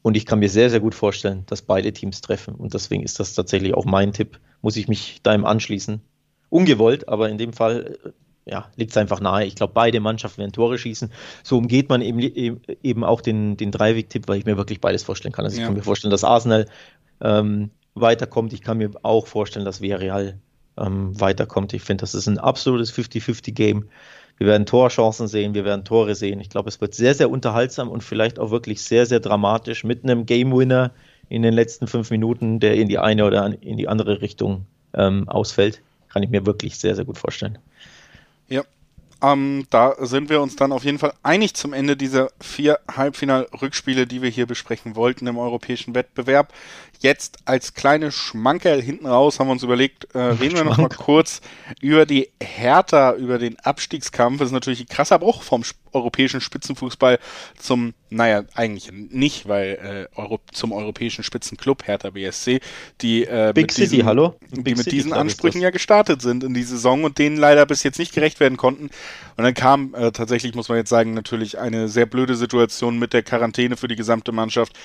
[0.00, 2.54] Und ich kann mir sehr, sehr gut vorstellen, dass beide Teams treffen.
[2.54, 4.40] Und deswegen ist das tatsächlich auch mein Tipp.
[4.62, 6.00] Muss ich mich da im anschließen.
[6.48, 8.10] Ungewollt, aber in dem Fall äh,
[8.44, 9.44] ja, liegt es einfach nahe.
[9.44, 11.12] Ich glaube, beide Mannschaften werden Tore schießen.
[11.42, 12.18] So umgeht man eben,
[12.82, 15.44] eben auch den, den Dreiweg-Tipp, weil ich mir wirklich beides vorstellen kann.
[15.44, 15.62] Also ja.
[15.62, 16.66] ich kann mir vorstellen, dass Arsenal
[17.20, 18.52] ähm, weiterkommt.
[18.52, 20.38] Ich kann mir auch vorstellen, dass Villarreal
[20.76, 21.72] ähm, weiterkommt.
[21.72, 23.88] Ich finde, das ist ein absolutes 50-50-Game.
[24.38, 26.40] Wir werden Torchancen sehen, wir werden Tore sehen.
[26.40, 30.02] Ich glaube, es wird sehr, sehr unterhaltsam und vielleicht auch wirklich sehr, sehr dramatisch mit
[30.02, 30.92] einem Game-Winner
[31.32, 35.26] in den letzten fünf Minuten, der in die eine oder in die andere Richtung ähm,
[35.30, 35.80] ausfällt.
[36.10, 37.56] Kann ich mir wirklich sehr, sehr gut vorstellen.
[38.50, 38.64] Ja.
[39.22, 44.06] Ähm, da sind wir uns dann auf jeden Fall einig zum Ende dieser vier Halbfinal-Rückspiele,
[44.06, 46.52] die wir hier besprechen wollten im europäischen Wettbewerb.
[47.00, 50.90] Jetzt als kleine Schmankerl hinten raus haben wir uns überlegt, äh, reden wir noch mal
[50.90, 51.40] kurz
[51.80, 54.40] über die Hertha, über den Abstiegskampf.
[54.40, 57.18] Das ist natürlich ein krasser Bruch vom europäischen Spitzenfußball
[57.58, 62.60] zum, naja, eigentlich nicht, weil äh, Euro, zum europäischen Spitzenclub Hertha BSC,
[63.00, 64.34] die äh, Big mit City, diesen, hallo?
[64.50, 67.82] die mit City, diesen Ansprüchen ja gestartet sind in die Saison und denen leider bis
[67.82, 68.90] jetzt nicht gerecht werden konnten.
[69.36, 73.12] Und dann kam äh, tatsächlich, muss man jetzt sagen, natürlich eine sehr blöde Situation mit
[73.12, 74.78] der Quarantäne für die gesamte Mannschaft.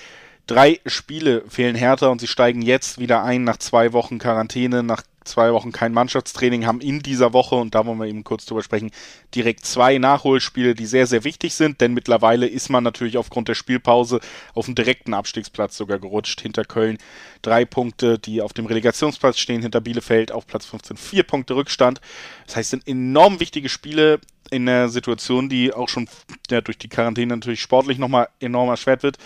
[0.48, 5.04] Drei Spiele fehlen Hertha und sie steigen jetzt wieder ein nach zwei Wochen Quarantäne, nach
[5.28, 8.64] zwei Wochen kein Mannschaftstraining, haben in dieser Woche, und da wollen wir eben kurz drüber
[8.64, 8.92] sprechen,
[9.36, 13.56] direkt zwei Nachholspiele, die sehr, sehr wichtig sind, denn mittlerweile ist man natürlich aufgrund der
[13.56, 14.20] Spielpause
[14.54, 16.98] auf den direkten Abstiegsplatz sogar gerutscht, hinter Köln
[17.42, 22.02] drei Punkte, die auf dem Relegationsplatz stehen, hinter Bielefeld auf Platz 15 vier Punkte Rückstand.
[22.46, 24.20] Das heißt, sind enorm wichtige Spiele
[24.50, 26.08] in einer Situation, die auch schon
[26.50, 29.18] ja, durch die Quarantäne natürlich sportlich nochmal enorm erschwert wird.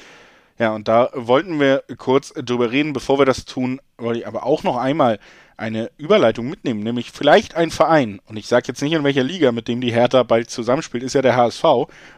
[0.57, 2.93] Ja, und da wollten wir kurz drüber reden.
[2.93, 5.19] Bevor wir das tun, wollte ich aber auch noch einmal
[5.61, 9.51] eine Überleitung mitnehmen, nämlich vielleicht ein Verein, und ich sage jetzt nicht in welcher Liga,
[9.51, 11.63] mit dem die Hertha bald zusammenspielt, ist ja der HSV.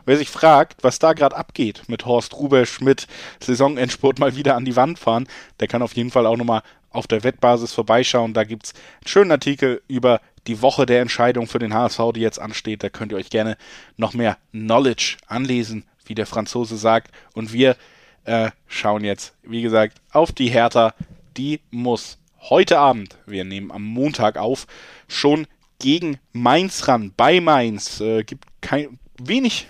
[0.06, 3.06] Wer sich fragt, was da gerade abgeht mit Horst Rubesch, mit
[3.41, 5.28] Saisonendspurt mal wieder an die Wand fahren,
[5.60, 8.34] der kann auf jeden Fall auch nochmal auf der Wettbasis vorbeischauen.
[8.34, 12.22] Da gibt es einen schönen Artikel über die Woche der Entscheidung für den HSV, die
[12.22, 12.82] jetzt ansteht.
[12.82, 13.58] Da könnt ihr euch gerne
[13.98, 17.12] noch mehr Knowledge anlesen, wie der Franzose sagt.
[17.34, 17.76] Und wir
[18.24, 20.94] äh, schauen jetzt, wie gesagt, auf die Hertha.
[21.36, 22.20] Die muss
[22.50, 24.68] heute Abend, wir nehmen am Montag auf,
[25.08, 25.48] schon
[25.80, 27.14] gegen Mainz ran.
[27.16, 29.68] Bei Mainz äh, gibt kein wenig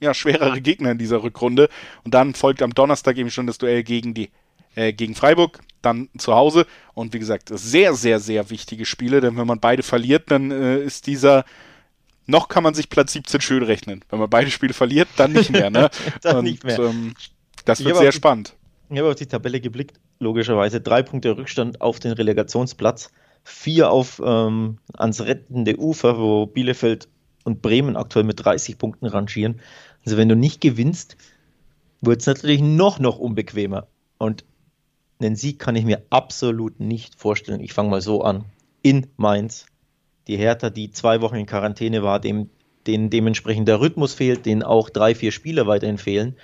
[0.00, 1.68] ja, schwerere Gegner in dieser Rückrunde.
[2.04, 4.30] Und dann folgt am Donnerstag eben schon das Duell gegen die
[4.74, 6.66] äh, gegen Freiburg, dann zu Hause.
[6.94, 10.78] Und wie gesagt, sehr, sehr, sehr wichtige Spiele, denn wenn man beide verliert, dann äh,
[10.78, 11.44] ist dieser
[12.26, 14.02] noch kann man sich Platz 17 schön rechnen.
[14.08, 15.70] Wenn man beide Spiele verliert, dann nicht mehr.
[15.70, 15.90] Ne?
[16.22, 16.78] dann Und, nicht mehr.
[16.78, 17.14] Ähm,
[17.66, 18.54] das wird sehr spannend.
[18.90, 23.10] Ich habe auf die Tabelle geblickt, logischerweise drei Punkte Rückstand auf den Relegationsplatz,
[23.44, 27.08] vier auf ähm, ans rettende Ufer, wo Bielefeld
[27.44, 29.60] und Bremen aktuell mit 30 Punkten rangieren.
[30.04, 31.16] Also wenn du nicht gewinnst,
[32.00, 33.86] wird es natürlich noch, noch unbequemer.
[34.18, 34.44] Und
[35.20, 37.60] einen Sieg kann ich mir absolut nicht vorstellen.
[37.60, 38.44] Ich fange mal so an.
[38.82, 39.66] In Mainz.
[40.26, 42.50] Die Hertha, die zwei Wochen in Quarantäne war, dem,
[42.86, 46.36] denen dementsprechend der Rhythmus fehlt, denen auch drei, vier Spieler weiterhin fehlen.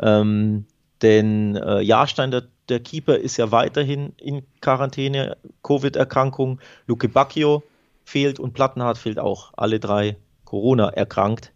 [0.00, 0.66] Ähm,
[1.00, 6.60] denn äh, Jahrstein, der, der, Keeper, ist ja weiterhin in Quarantäne, Covid-Erkrankung.
[6.86, 7.62] Luke Bacchio
[8.04, 9.52] fehlt und Plattenhardt fehlt auch.
[9.56, 11.52] Alle drei Corona erkrankt.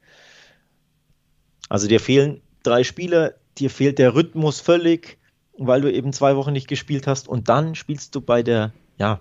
[1.69, 5.19] Also dir fehlen drei Spieler, dir fehlt der Rhythmus völlig,
[5.59, 7.29] weil du eben zwei Wochen nicht gespielt hast.
[7.29, 9.21] Und dann spielst du bei der, ja,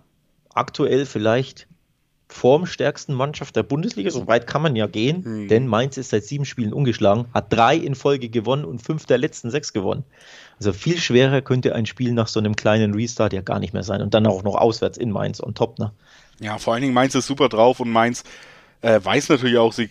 [0.54, 1.68] aktuell vielleicht
[2.28, 4.10] formstärksten Mannschaft der Bundesliga.
[4.10, 5.48] So weit kann man ja gehen, mhm.
[5.48, 9.18] denn Mainz ist seit sieben Spielen ungeschlagen, hat drei in Folge gewonnen und fünf der
[9.18, 10.04] letzten sechs gewonnen.
[10.60, 13.84] Also viel schwerer könnte ein Spiel nach so einem kleinen Restart ja gar nicht mehr
[13.84, 14.02] sein.
[14.02, 15.92] Und dann auch noch auswärts in Mainz und top, ne?
[16.40, 18.24] Ja, vor allen Dingen Mainz ist super drauf und Mainz
[18.82, 19.90] äh, weiß natürlich auch, sie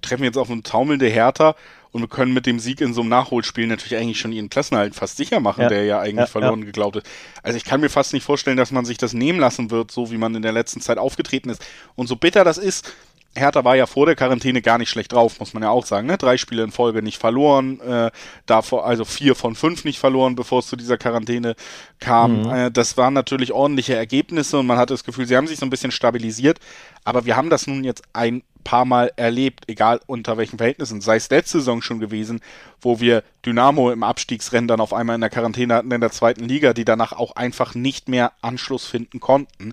[0.00, 1.56] treffen jetzt auf eine taumelnde Hertha
[1.90, 4.94] und wir können mit dem Sieg in so einem Nachholspiel natürlich eigentlich schon ihren Klassenhalt
[4.94, 5.68] fast sicher machen, ja.
[5.68, 6.66] der ja eigentlich ja, verloren ja.
[6.66, 7.06] geglaubt ist.
[7.42, 10.10] Also ich kann mir fast nicht vorstellen, dass man sich das nehmen lassen wird, so
[10.10, 11.64] wie man in der letzten Zeit aufgetreten ist.
[11.96, 12.92] Und so bitter das ist,
[13.38, 16.06] Hertha war ja vor der Quarantäne gar nicht schlecht drauf, muss man ja auch sagen.
[16.06, 16.18] Ne?
[16.18, 18.10] Drei Spiele in Folge nicht verloren, äh,
[18.46, 21.54] davor also vier von fünf nicht verloren, bevor es zu dieser Quarantäne
[22.00, 22.42] kam.
[22.42, 22.50] Mhm.
[22.50, 25.66] Äh, das waren natürlich ordentliche Ergebnisse und man hatte das Gefühl, sie haben sich so
[25.66, 26.58] ein bisschen stabilisiert.
[27.04, 31.00] Aber wir haben das nun jetzt ein paar Mal erlebt, egal unter welchen Verhältnissen.
[31.00, 32.40] Sei es letzte Saison schon gewesen,
[32.82, 36.44] wo wir Dynamo im Abstiegsrennen dann auf einmal in der Quarantäne hatten in der zweiten
[36.44, 39.72] Liga, die danach auch einfach nicht mehr Anschluss finden konnten.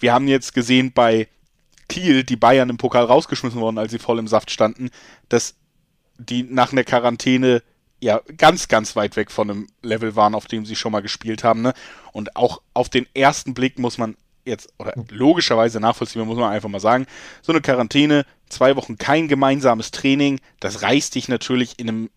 [0.00, 1.28] Wir haben jetzt gesehen bei
[1.92, 4.90] Kiel die Bayern im Pokal rausgeschmissen worden, als sie voll im Saft standen,
[5.28, 5.56] dass
[6.18, 7.62] die nach einer Quarantäne
[8.00, 11.44] ja ganz, ganz weit weg von einem Level waren, auf dem sie schon mal gespielt
[11.44, 11.62] haben.
[11.62, 11.72] Ne?
[12.12, 16.68] Und auch auf den ersten Blick muss man jetzt, oder logischerweise nachvollziehbar, muss man einfach
[16.68, 17.06] mal sagen,
[17.42, 22.10] so eine Quarantäne, zwei Wochen kein gemeinsames Training, das reißt dich natürlich in einem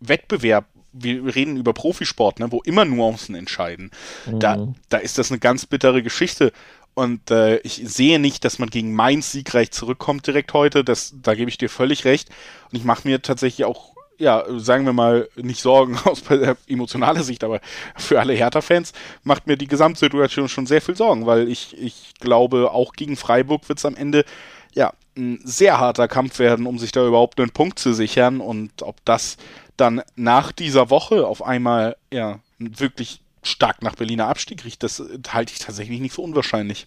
[0.00, 0.66] Wettbewerb
[0.98, 3.90] wir reden über Profisport, ne, wo immer Nuancen entscheiden.
[4.26, 4.40] Mhm.
[4.40, 6.52] Da, da ist das eine ganz bittere Geschichte.
[6.96, 10.82] Und äh, ich sehe nicht, dass man gegen Mainz siegreich zurückkommt direkt heute.
[10.82, 12.30] Das, da gebe ich dir völlig recht.
[12.72, 16.22] Und ich mache mir tatsächlich auch, ja, sagen wir mal, nicht Sorgen aus
[16.66, 17.60] emotionaler Sicht, aber
[17.96, 18.94] für alle Hertha-Fans
[19.24, 23.68] macht mir die Gesamtsituation schon sehr viel Sorgen, weil ich, ich glaube, auch gegen Freiburg
[23.68, 24.24] wird es am Ende
[24.72, 28.40] ja ein sehr harter Kampf werden, um sich da überhaupt einen Punkt zu sichern.
[28.40, 29.36] Und ob das
[29.76, 35.52] dann nach dieser Woche auf einmal ja wirklich stark nach Berliner Abstieg riecht, das halte
[35.52, 36.86] ich tatsächlich nicht für unwahrscheinlich.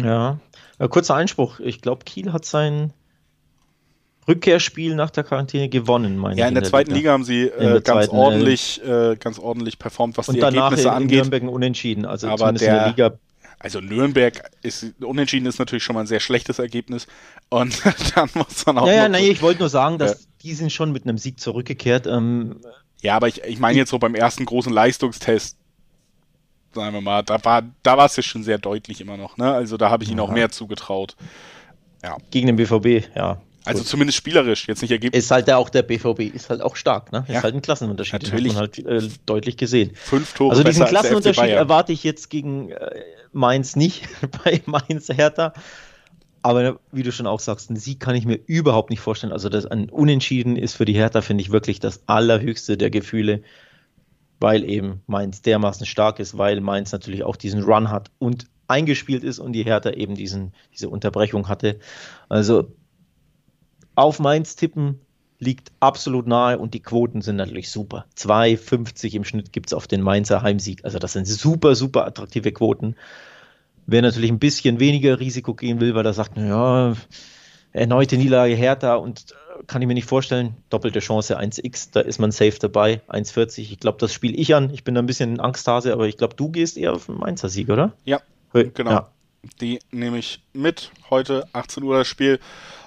[0.00, 0.38] Ja,
[0.78, 1.60] ja kurzer Einspruch.
[1.60, 2.92] Ich glaube, Kiel hat sein
[4.28, 7.24] Rückkehrspiel nach der Quarantäne gewonnen, meine Ja, in, in der, der, zweiten Liga, Liga haben
[7.24, 11.10] sie äh, ganz zweiten, ordentlich, äh, ganz ordentlich performt, was die Ergebnisse in, angeht.
[11.10, 13.18] In Nürnberg unentschieden, also aber der, in der Liga.
[13.58, 17.06] Also Nürnberg ist unentschieden ist natürlich schon mal ein sehr schlechtes Ergebnis
[17.48, 17.80] und
[18.14, 18.86] dann muss man auch.
[18.86, 21.38] Ja, ja, nein, ich wollte nur sagen, dass äh, die sind schon mit einem Sieg
[21.38, 22.06] zurückgekehrt.
[22.08, 22.60] Ähm,
[23.02, 25.56] ja, aber ich, ich meine jetzt so beim ersten großen Leistungstest,
[26.72, 29.52] sagen wir mal, da war da war es ja schon sehr deutlich immer noch, ne?
[29.52, 31.16] Also da habe ich ihnen auch mehr zugetraut.
[32.02, 32.16] Ja.
[32.30, 33.40] Gegen den BVB, ja.
[33.64, 33.88] Also Gut.
[33.88, 35.24] zumindest spielerisch, jetzt nicht ergebnis.
[35.24, 37.24] Ist halt auch der BVB, ist halt auch stark, ne?
[37.28, 37.42] Ist ja.
[37.42, 38.22] halt ein Klassenunterschied.
[38.22, 38.54] Natürlich.
[38.54, 39.92] Den hat man halt äh, deutlich gesehen.
[39.94, 40.50] Fünf Tore.
[40.50, 44.08] Also diesen Klassenunterschied erwarte ich jetzt gegen äh, Mainz nicht,
[44.44, 45.52] bei Mainz Hertha.
[46.42, 49.32] Aber wie du schon auch sagst, einen Sieg kann ich mir überhaupt nicht vorstellen.
[49.32, 53.42] Also das ein Unentschieden ist für die Hertha, finde ich wirklich das allerhöchste der Gefühle,
[54.40, 59.22] weil eben Mainz dermaßen stark ist, weil Mainz natürlich auch diesen Run hat und eingespielt
[59.22, 61.78] ist und die Hertha eben diesen, diese Unterbrechung hatte.
[62.28, 62.72] Also
[63.94, 65.00] auf Mainz tippen
[65.38, 68.06] liegt absolut nahe und die Quoten sind natürlich super.
[68.16, 70.84] 2,50 im Schnitt gibt es auf den Mainzer Heimsieg.
[70.84, 72.96] Also das sind super, super attraktive Quoten.
[73.86, 76.94] Wer natürlich ein bisschen weniger Risiko gehen will, weil er sagt, naja,
[77.72, 82.18] erneute Niederlage Hertha und äh, kann ich mir nicht vorstellen, doppelte Chance 1x, da ist
[82.18, 83.60] man safe dabei, 1,40.
[83.60, 84.70] Ich glaube, das spiele ich an.
[84.72, 87.48] Ich bin da ein bisschen Angsthase, aber ich glaube, du gehst eher auf den Mainzer
[87.48, 87.92] Sieg, oder?
[88.04, 88.20] Ja,
[88.52, 88.90] genau.
[88.90, 89.08] Ja.
[89.60, 90.92] Die nehme ich mit.
[91.10, 92.38] Heute 18 Uhr das Spiel.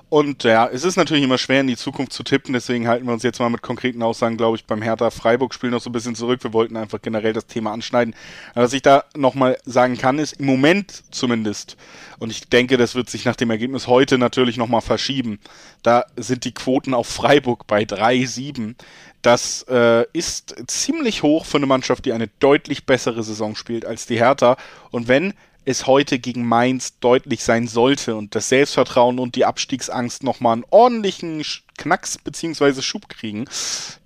[0.09, 3.13] Und ja, es ist natürlich immer schwer in die Zukunft zu tippen, deswegen halten wir
[3.13, 6.43] uns jetzt mal mit konkreten Aussagen, glaube ich, beim Hertha-Freiburg-Spiel noch so ein bisschen zurück.
[6.43, 8.15] Wir wollten einfach generell das Thema anschneiden.
[8.53, 11.75] Was ich da nochmal sagen kann, ist im Moment zumindest,
[12.19, 15.39] und ich denke, das wird sich nach dem Ergebnis heute natürlich nochmal verschieben,
[15.81, 18.75] da sind die Quoten auf Freiburg bei 3-7.
[19.23, 24.05] Das äh, ist ziemlich hoch für eine Mannschaft, die eine deutlich bessere Saison spielt als
[24.05, 24.55] die Hertha.
[24.91, 25.33] Und wenn
[25.65, 30.65] es heute gegen Mainz deutlich sein sollte und das Selbstvertrauen und die Abstiegsangst nochmal einen
[30.69, 31.43] ordentlichen
[31.77, 32.81] Knacks bzw.
[32.81, 33.45] Schub kriegen,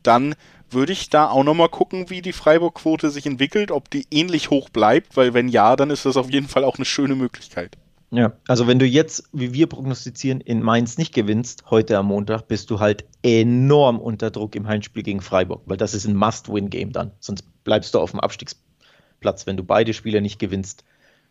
[0.03, 0.35] dann
[0.71, 4.69] würde ich da auch nochmal gucken, wie die Freiburg-Quote sich entwickelt, ob die ähnlich hoch
[4.69, 7.77] bleibt, weil wenn ja, dann ist das auf jeden Fall auch eine schöne Möglichkeit.
[8.11, 12.47] Ja, also wenn du jetzt, wie wir prognostizieren, in Mainz nicht gewinnst, heute am Montag,
[12.47, 16.91] bist du halt enorm unter Druck im Heimspiel gegen Freiburg, weil das ist ein Must-Win-Game
[16.91, 17.11] dann.
[17.19, 20.83] Sonst bleibst du auf dem Abstiegsplatz, wenn du beide Spiele nicht gewinnst.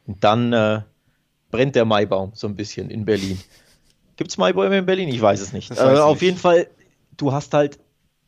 [0.09, 0.81] Und dann äh,
[1.51, 3.39] brennt der Maibaum so ein bisschen in Berlin.
[4.17, 5.09] Gibt es Maibäume in Berlin?
[5.09, 5.71] Ich weiß es nicht.
[5.71, 6.23] Äh, auf nicht.
[6.23, 6.67] jeden Fall,
[7.17, 7.79] du hast halt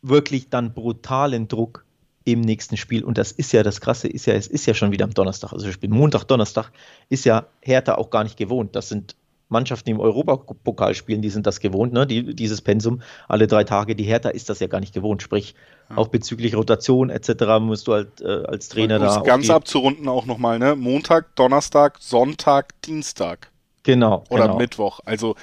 [0.02, 1.84] wirklich dann brutalen Druck
[2.24, 3.02] im nächsten Spiel.
[3.02, 5.52] Und das ist ja das Krasse, ist ja, es ist ja schon wieder am Donnerstag.
[5.52, 6.70] Also Spiel Montag, Donnerstag
[7.08, 8.76] ist ja Hertha auch gar nicht gewohnt.
[8.76, 9.16] Das sind
[9.50, 12.06] Mannschaften, die im Europapokal spielen, die sind das gewohnt, ne?
[12.06, 13.94] Die, dieses Pensum alle drei Tage.
[13.94, 15.22] Die Hertha ist das ja gar nicht gewohnt.
[15.22, 15.54] Sprich,
[15.90, 15.98] ja.
[15.98, 17.60] auch bezüglich Rotation etc.
[17.60, 19.16] musst du halt äh, als Trainer da.
[19.16, 20.76] Um ganz abzurunden auch nochmal, ne?
[20.76, 23.50] Montag, Donnerstag, Sonntag, Dienstag.
[23.82, 24.24] Genau.
[24.30, 24.58] Oder genau.
[24.58, 25.00] Mittwoch.
[25.04, 25.34] Also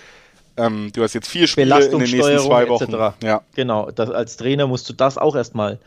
[0.57, 2.93] ähm, du hast jetzt vier Spiele in den nächsten zwei Wochen.
[2.93, 3.23] Etc.
[3.23, 3.41] Ja.
[3.55, 3.91] Genau.
[3.91, 5.79] Das, als Trainer musst du das auch erstmal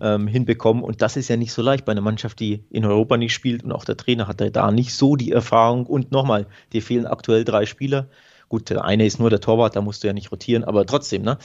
[0.00, 0.82] ähm, hinbekommen.
[0.82, 3.64] Und das ist ja nicht so leicht bei einer Mannschaft, die in Europa nicht spielt.
[3.64, 5.86] Und auch der Trainer hat da nicht so die Erfahrung.
[5.86, 8.08] Und nochmal, dir fehlen aktuell drei Spieler.
[8.48, 11.22] Gut, der eine ist nur der Torwart, da musst du ja nicht rotieren, aber trotzdem,
[11.22, 11.36] ne?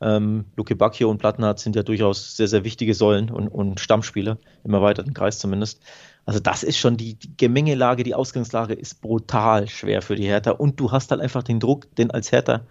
[0.00, 4.38] Ähm, Luke Bacchio und Plattenhardt sind ja durchaus sehr, sehr wichtige Säulen und, und Stammspieler,
[4.64, 5.82] im erweiterten Kreis zumindest.
[6.24, 10.52] Also das ist schon die, die, Gemengelage, die Ausgangslage ist brutal schwer für die Hertha
[10.52, 12.66] und du hast halt einfach den Druck, denn als Hertha,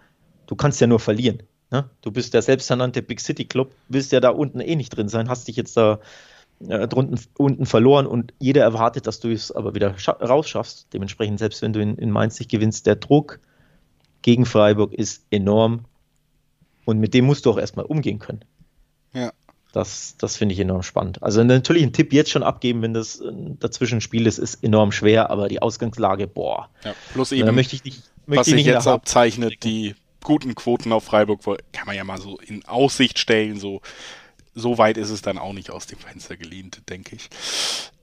[0.46, 1.42] du kannst ja nur verlieren.
[1.70, 1.88] Ne?
[2.00, 5.28] Du bist der selbsternannte Big City Club, willst ja da unten eh nicht drin sein,
[5.28, 6.00] hast dich jetzt da
[6.66, 10.88] äh, drunten, unten verloren und jeder erwartet, dass du es aber wieder rausschaffst.
[10.92, 13.40] Dementsprechend, selbst wenn du in, in Mainz nicht gewinnst, der Druck
[14.22, 15.84] gegen Freiburg ist enorm
[16.84, 18.44] und mit dem musst du auch erstmal umgehen können.
[19.12, 19.32] Ja.
[19.72, 21.22] Das, das finde ich enorm spannend.
[21.22, 24.64] Also natürlich einen Tipp jetzt schon abgeben, wenn das äh, dazwischen ein Spiel ist, ist
[24.64, 26.70] enorm schwer, aber die Ausgangslage, boah.
[26.82, 31.04] Ja, plus eben, möchte ich nicht, möchte was sich jetzt abzeichnet, die guten Quoten auf
[31.04, 31.40] Freiburg
[31.72, 33.80] kann man ja mal so in Aussicht stellen, so
[34.58, 37.30] so weit ist es dann auch nicht aus dem Fenster gelehnt, denke ich.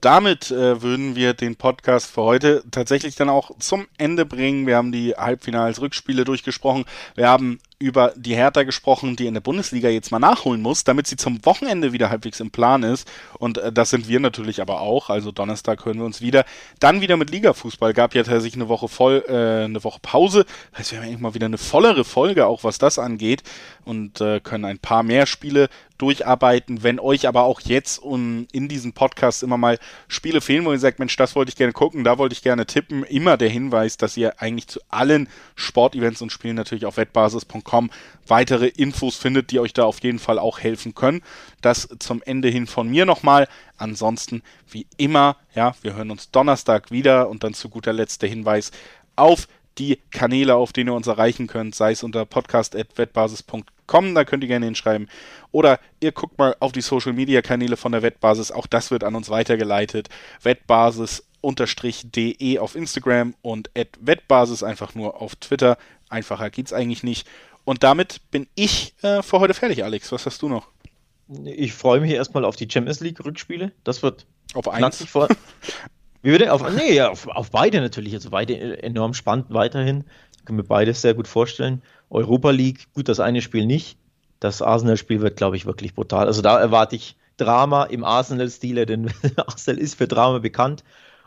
[0.00, 4.66] Damit äh, würden wir den Podcast für heute tatsächlich dann auch zum Ende bringen.
[4.66, 6.84] Wir haben die Halbfinals, Rückspiele durchgesprochen.
[7.14, 11.06] Wir haben über die Hertha gesprochen, die in der Bundesliga jetzt mal nachholen muss, damit
[11.06, 13.06] sie zum Wochenende wieder halbwegs im Plan ist.
[13.38, 15.10] Und äh, das sind wir natürlich aber auch.
[15.10, 16.46] Also Donnerstag hören wir uns wieder.
[16.80, 17.92] Dann wieder mit Ligafußball.
[17.92, 20.46] Gab ja tatsächlich eine Woche voll, äh, eine Woche Pause.
[20.70, 23.42] Das heißt, wir haben eigentlich mal wieder eine vollere Folge, auch was das angeht.
[23.84, 25.68] Und äh, können ein paar mehr Spiele
[25.98, 26.82] durcharbeiten.
[26.82, 30.78] Wenn euch aber auch jetzt um, in diesem Podcast immer mal Spiele fehlen, wo ihr
[30.78, 33.96] sagt, Mensch, das wollte ich gerne gucken, da wollte ich gerne tippen, immer der Hinweis,
[33.96, 37.90] dass ihr eigentlich zu allen Sportevents und Spielen natürlich auf wettbasis.com www.ftf.com
[38.28, 41.22] weitere Infos findet, die euch da auf jeden Fall auch helfen können.
[41.60, 43.46] Das zum Ende hin von mir nochmal.
[43.76, 48.28] Ansonsten, wie immer, ja, wir hören uns Donnerstag wieder und dann zu guter Letzt der
[48.28, 48.72] Hinweis
[49.14, 49.46] auf
[49.78, 54.48] die Kanäle, auf denen ihr uns erreichen könnt, sei es unter podcast.wettbasis.com, da könnt ihr
[54.48, 55.08] gerne hinschreiben.
[55.52, 59.04] Oder ihr guckt mal auf die Social Media Kanäle von der Wettbasis, auch das wird
[59.04, 60.08] an uns weitergeleitet.
[60.42, 65.78] Wettbasis de auf Instagram und at Wettbasis einfach nur auf Twitter.
[66.08, 67.28] Einfacher geht's eigentlich nicht.
[67.66, 70.12] Und damit bin ich äh, für heute fertig, Alex.
[70.12, 70.68] Was hast du noch?
[71.44, 73.72] Ich freue mich erstmal auf die Champions League Rückspiele.
[73.82, 75.04] Das wird auf eins.
[75.04, 75.26] Vor.
[76.22, 76.52] Wie bitte?
[76.52, 78.14] Auf, nee, ja, auf, auf, beide natürlich.
[78.14, 80.04] Also beide enorm spannend weiterhin.
[80.44, 81.82] kann mir beides sehr gut vorstellen.
[82.08, 83.98] Europa League, gut, das eine Spiel nicht.
[84.38, 86.28] Das Arsenal-Spiel wird, glaube ich, wirklich brutal.
[86.28, 90.84] Also da erwarte ich Drama im Arsenal-Stile, denn Arsenal ist für Drama bekannt.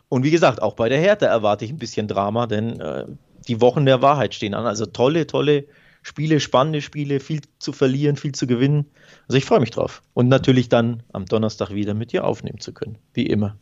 [0.08, 3.04] Und wie gesagt, auch bei der Hertha erwarte ich ein bisschen Drama, denn äh,
[3.46, 4.64] die Wochen der Wahrheit stehen an.
[4.64, 5.66] Also tolle, tolle
[6.02, 8.86] Spiele, spannende Spiele, viel zu verlieren, viel zu gewinnen.
[9.28, 10.02] Also ich freue mich drauf.
[10.14, 13.56] Und natürlich dann am Donnerstag wieder mit dir aufnehmen zu können, wie immer.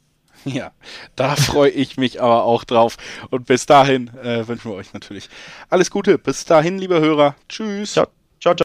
[0.45, 0.71] Ja,
[1.17, 2.97] da freue ich mich aber auch drauf.
[3.31, 5.29] Und bis dahin äh, wünschen wir euch natürlich
[5.69, 6.17] alles Gute.
[6.19, 7.35] Bis dahin, liebe Hörer.
[7.49, 7.95] Tschüss.
[7.95, 8.09] Ciao.